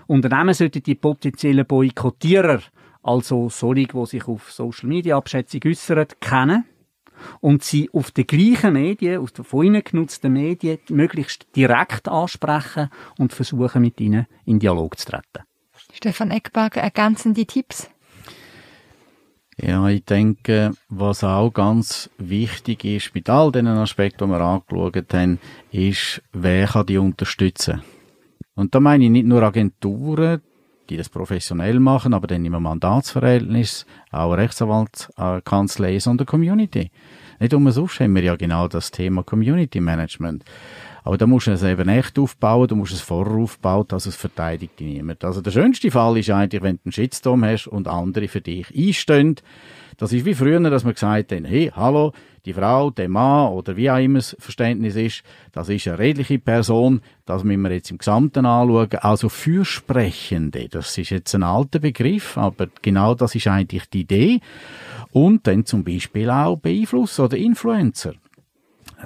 Unternehmen 0.08 0.54
sollten 0.54 0.84
die 0.84 0.95
potenziellen 0.95 1.65
Boykottierer, 1.65 2.60
also 3.04 3.49
solche, 3.49 3.88
die 3.88 4.06
sich 4.06 4.28
auf 4.28 4.52
Social 4.52 4.89
Media 4.89 5.17
Abschätzung 5.17 5.62
äußern, 5.65 6.08
kennen 6.19 6.65
und 7.41 7.63
sie 7.63 7.89
auf 7.93 8.12
den 8.12 8.28
gleichen 8.28 8.73
Medien, 8.73 9.21
auf 9.21 9.32
den 9.32 9.45
von 9.45 9.65
ihnen 9.65 9.84
genutzten 9.84 10.34
Medien, 10.34 10.80
möglichst 10.89 11.47
direkt 11.56 12.08
ansprechen 12.08 12.89
und 13.17 13.34
versuchen, 13.34 13.82
mit 13.82 13.99
ihnen 14.02 14.28
in 14.45 14.60
Dialog 14.60 14.97
zu 14.97 15.12
treten. 15.12 15.45
Stefan 15.93 16.32
Eckberger, 16.32 16.82
ergänzende 16.82 17.45
Tipps? 17.45 17.89
Ja, 19.65 19.88
ich 19.88 20.04
denke, 20.04 20.73
was 20.89 21.23
auch 21.23 21.49
ganz 21.49 22.10
wichtig 22.17 22.84
ist 22.84 23.15
mit 23.15 23.30
all 23.30 23.49
den 23.49 23.65
Aspekten, 23.67 24.28
die 24.28 24.34
wir 24.34 24.41
angeschaut 24.41 25.13
haben, 25.13 25.39
ist, 25.71 26.21
wer 26.34 26.67
kann 26.67 26.86
die 26.86 26.97
unterstützen. 26.97 27.82
Und 28.56 28.76
da 28.76 28.82
meine 28.82 29.06
ich 29.06 29.10
nicht 29.10 29.26
nur 29.26 29.41
Agenturen, 29.41 30.41
die 30.89 30.97
das 30.97 31.08
professionell 31.08 31.80
machen, 31.80 32.13
aber 32.13 32.28
dann 32.28 32.43
im 32.43 32.62
Mandatsverhältnis, 32.62 33.86
auch 34.12 34.34
Rechtsanwaltskanzlei, 34.34 35.97
sondern 35.99 36.28
Community. 36.28 36.91
Nicht 37.39 37.54
umsonst 37.54 38.02
haben 38.02 38.15
wir 38.15 38.23
ja 38.23 38.36
genau 38.36 38.67
das 38.67 38.91
Thema 38.91 39.23
Community 39.23 39.80
Management. 39.80 40.43
Aber 41.03 41.17
da 41.17 41.27
musst 41.27 41.47
du 41.47 41.51
es 41.51 41.63
eben 41.63 41.89
echt 41.89 42.17
aufbauen, 42.17 42.67
du 42.67 42.75
musst 42.75 42.93
es 42.93 43.01
vorher 43.01 43.35
aufbauen, 43.35 43.85
dass 43.87 44.05
es 44.05 44.15
verteidigt 44.15 44.79
niemand. 44.79 45.23
Also 45.23 45.41
der 45.41 45.51
schönste 45.51 45.91
Fall 45.91 46.17
ist 46.17 46.29
eigentlich, 46.29 46.61
wenn 46.61 46.77
du 46.77 46.81
einen 46.85 46.91
Shitstorm 46.93 47.43
hast 47.43 47.67
und 47.67 47.87
andere 47.87 48.27
für 48.27 48.41
dich 48.41 48.73
einstehen. 48.75 49.35
Das 49.97 50.13
ist 50.13 50.25
wie 50.25 50.33
früher, 50.33 50.59
dass 50.59 50.85
wir 50.85 50.93
gesagt 50.93 51.31
haben, 51.31 51.45
hey, 51.45 51.71
hallo, 51.75 52.13
die 52.45 52.53
Frau, 52.53 52.89
der 52.89 53.09
Mann 53.09 53.51
oder 53.51 53.77
wie 53.77 53.89
auch 53.89 53.99
immer 53.99 54.19
das 54.19 54.35
Verständnis 54.39 54.95
ist, 54.95 55.23
das 55.51 55.69
ist 55.69 55.87
eine 55.87 55.99
redliche 55.99 56.39
Person, 56.39 57.01
das 57.25 57.43
müssen 57.43 57.61
wir 57.61 57.71
jetzt 57.71 57.91
im 57.91 57.99
Gesamten 57.99 58.45
anschauen. 58.45 58.89
Also 58.99 59.29
Fürsprechende, 59.29 60.67
das 60.69 60.97
ist 60.97 61.09
jetzt 61.09 61.33
ein 61.35 61.43
alter 61.43 61.79
Begriff, 61.79 62.37
aber 62.37 62.67
genau 62.81 63.13
das 63.13 63.35
ist 63.35 63.47
eigentlich 63.47 63.89
die 63.89 64.01
Idee. 64.01 64.39
Und 65.11 65.47
dann 65.47 65.65
zum 65.65 65.83
Beispiel 65.83 66.29
auch 66.29 66.57
Beeinflusser 66.57 67.25
oder 67.25 67.37
Influencer. 67.37 68.15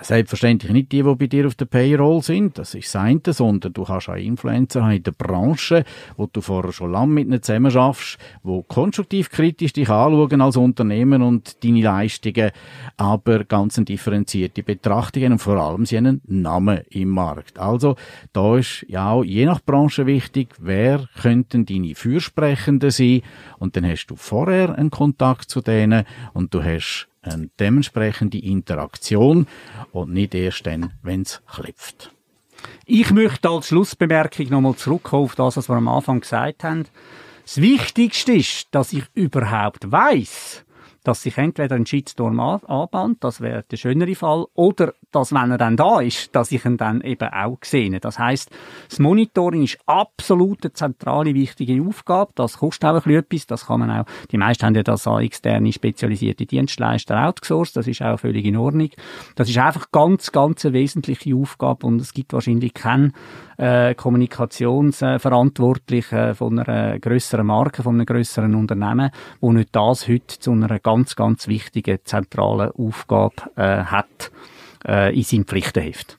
Selbstverständlich 0.02 0.72
nicht 0.72 0.92
die, 0.92 1.04
die 1.04 1.16
bei 1.16 1.28
dir 1.28 1.48
auf 1.48 1.56
der 1.56 1.66
Payroll 1.66 2.22
sind, 2.22 2.58
das 2.58 2.76
ist 2.76 2.92
sein, 2.92 3.22
sondern 3.26 3.74
du 3.74 3.88
hast 3.88 4.10
auch 4.10 4.16
Influencer 4.16 4.90
in 4.92 5.04
der 5.04 5.12
Branche, 5.12 5.84
wo 6.16 6.28
du 6.28 6.42
vorher 6.42 6.72
schon 6.72 6.92
lange 6.92 7.14
mit 7.14 7.28
ihnen 7.28 7.42
zusammen 7.42 7.72
schaffst, 7.72 8.18
wo 8.44 8.64
konstruktiv 8.64 9.30
kritisch 9.30 9.74
dich 9.74 9.90
anschauen 9.90 10.42
als 10.42 10.58
Unternehmen 10.58 11.22
und 11.22 11.64
deine 11.64 11.82
Leistungen, 11.82 12.52
aber 12.98 13.44
ganz 13.44 13.76
differenzierte 13.76 14.64
Betrachtungen 14.64 15.34
und 15.34 15.40
vor 15.40 15.58
allem 15.58 15.86
sie 15.86 15.98
einen 15.98 16.22
Namen 16.26 16.82
im 16.90 17.10
Markt. 17.10 17.60
Also 17.60 17.96
da 18.34 18.58
ist 18.58 18.86
ja 18.88 19.12
auch 19.12 19.24
je 19.24 19.46
nach 19.46 19.62
Branche 19.62 20.06
wichtig, 20.06 20.50
wer 20.60 21.08
könnten 21.22 21.66
deine 21.66 21.96
Fürsprechenden 21.96 22.92
sein 22.92 23.22
und 23.60 23.76
dann 23.76 23.86
hast 23.86 24.08
du 24.08 24.16
vorher 24.16 24.76
einen 24.76 24.92
Kontakt 24.92 25.50
zu 25.50 25.62
denen 25.62 26.06
und 26.34 26.54
du 26.54 26.64
hast 26.64 27.08
eine 27.28 27.50
dementsprechende 27.60 28.38
Interaktion 28.40 29.48
und 29.92 30.14
nicht 30.14 30.36
erst 30.36 30.66
dann, 30.66 30.94
wenn 31.04 31.22
es 31.22 31.42
klopft. 31.46 32.12
Ich 32.86 33.12
möchte 33.12 33.50
als 33.50 33.68
Schlussbemerkung 33.68 34.50
nochmal 34.50 34.76
zurückkommen 34.76 35.26
auf 35.26 35.36
das, 35.36 35.58
was 35.58 35.70
wir 35.70 35.76
am 35.76 35.88
Anfang 35.88 36.22
gesagt 36.22 36.64
haben. 36.64 36.86
Das 37.44 37.62
Wichtigste 37.62 38.34
ist, 38.34 38.68
dass 38.72 38.94
ich 38.94 39.04
überhaupt 39.14 39.92
weiß, 39.92 40.66
dass 41.04 41.22
sich 41.22 41.38
entweder 41.38 41.76
ein 41.76 41.86
Shitstorm 41.86 42.40
anbahnt, 42.40 43.24
das 43.24 43.42
wäre 43.42 43.64
der 43.70 43.78
schönere 43.78 44.16
Fall, 44.16 44.46
oder 44.54 44.94
dass, 45.12 45.32
wenn 45.32 45.52
er 45.52 45.58
dann 45.58 45.78
da 45.78 46.02
ist, 46.02 46.36
dass 46.36 46.52
ich 46.52 46.66
ihn 46.66 46.78
dann 46.78 47.02
eben 47.02 47.30
auch 47.30 47.58
sehe. 47.64 48.00
Das 48.00 48.20
heißt, 48.20 48.50
das 48.90 49.00
Monitoring 49.00 49.64
ist 49.64 49.78
absolut 49.86 50.64
eine 50.64 50.74
zentrale, 50.74 51.34
wichtige 51.34 51.82
Aufgabe. 51.82 52.32
Das 52.36 52.58
kostet 52.58 52.86
auch 52.86 52.96
ein 52.96 53.02
bisschen 53.02 53.20
etwas. 53.20 53.48
Das 53.48 53.66
kann 53.68 53.80
man 53.80 53.92
auch, 53.92 54.06
die 54.32 54.38
meisten 54.38 54.66
haben 54.66 54.76
ja 54.76 54.84
das 54.84 55.08
an 55.08 55.22
externe 55.22 55.72
spezialisierte 55.72 56.46
Dienstleister 56.46 57.28
outgesourced. 57.28 57.78
Das 57.78 57.88
ist 57.88 58.02
auch 58.02 58.20
völlig 58.20 58.46
in 58.46 58.58
Ordnung. 58.58 58.90
Das 59.36 59.50
ist 59.50 59.58
einfach 59.58 59.92
ganz, 59.92 60.32
ganz 60.32 60.66
eine 60.66 60.74
wesentliche 60.74 61.36
Aufgabe 61.36 61.88
und 61.88 62.02
es 62.02 62.14
gibt 62.14 62.34
wahrscheinlich 62.34 62.74
keinen 62.74 63.14
äh, 63.58 63.96
Kommunikationsverantwortlichen 63.96 66.36
von 66.36 66.60
einer 66.60 67.00
größeren 67.00 67.46
Marke, 67.46 67.84
von 67.84 67.96
einem 67.96 68.06
größeren 68.06 68.56
Unternehmen, 68.56 69.12
wo 69.42 69.52
nicht 69.52 69.76
das 69.76 70.08
heute 70.08 70.40
zu 70.40 70.52
einer 70.52 70.80
ganz, 70.80 71.16
ganz 71.16 71.48
wichtigen 71.48 72.00
zentralen 72.04 72.72
Aufgabe 72.72 73.36
äh, 73.56 73.84
hat 73.84 74.32
äh, 74.86 75.16
in 75.16 75.24
seinem 75.24 75.46
Pflichtenheft. 75.46 76.18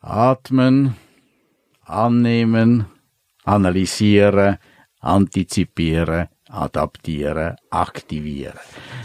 Atmen, 0.00 0.96
annehmen, 1.84 2.86
analysieren, 3.44 4.58
antizipieren, 5.00 6.28
adaptieren, 6.48 7.56
aktivieren. 7.70 8.58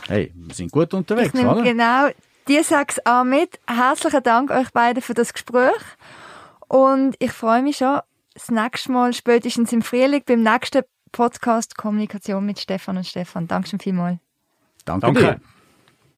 Hey, 0.08 0.32
wir 0.34 0.56
sind 0.56 0.72
gut 0.72 0.94
unterwegs, 0.94 1.34
ich 1.34 1.46
oder? 1.46 1.62
Genau, 1.62 2.08
die 2.48 2.64
sechs 2.64 3.00
A 3.00 3.24
mit. 3.24 3.60
Herzlichen 3.68 4.24
Dank 4.24 4.52
euch 4.52 4.72
beiden 4.72 5.02
für 5.02 5.14
das 5.14 5.34
Gespräch. 5.34 5.82
Und 6.68 7.16
ich 7.20 7.32
freue 7.32 7.62
mich 7.62 7.78
schon, 7.78 8.00
das 8.34 8.50
nächste 8.50 8.92
Mal, 8.92 9.14
spätestens 9.14 9.72
im 9.74 9.82
Frühling, 9.82 10.24
beim 10.26 10.44
nächsten 10.44 10.84
Podcast 11.12 11.78
Kommunikation 11.78 12.46
mit 12.46 12.60
Stefan 12.60 12.98
und 12.98 13.06
Stefan. 13.08 13.48
Dankeschön 13.48 13.80
vielmals. 13.80 14.20
Danke, 14.86 15.06
Danke. 15.06 15.22
dir. 15.22 15.42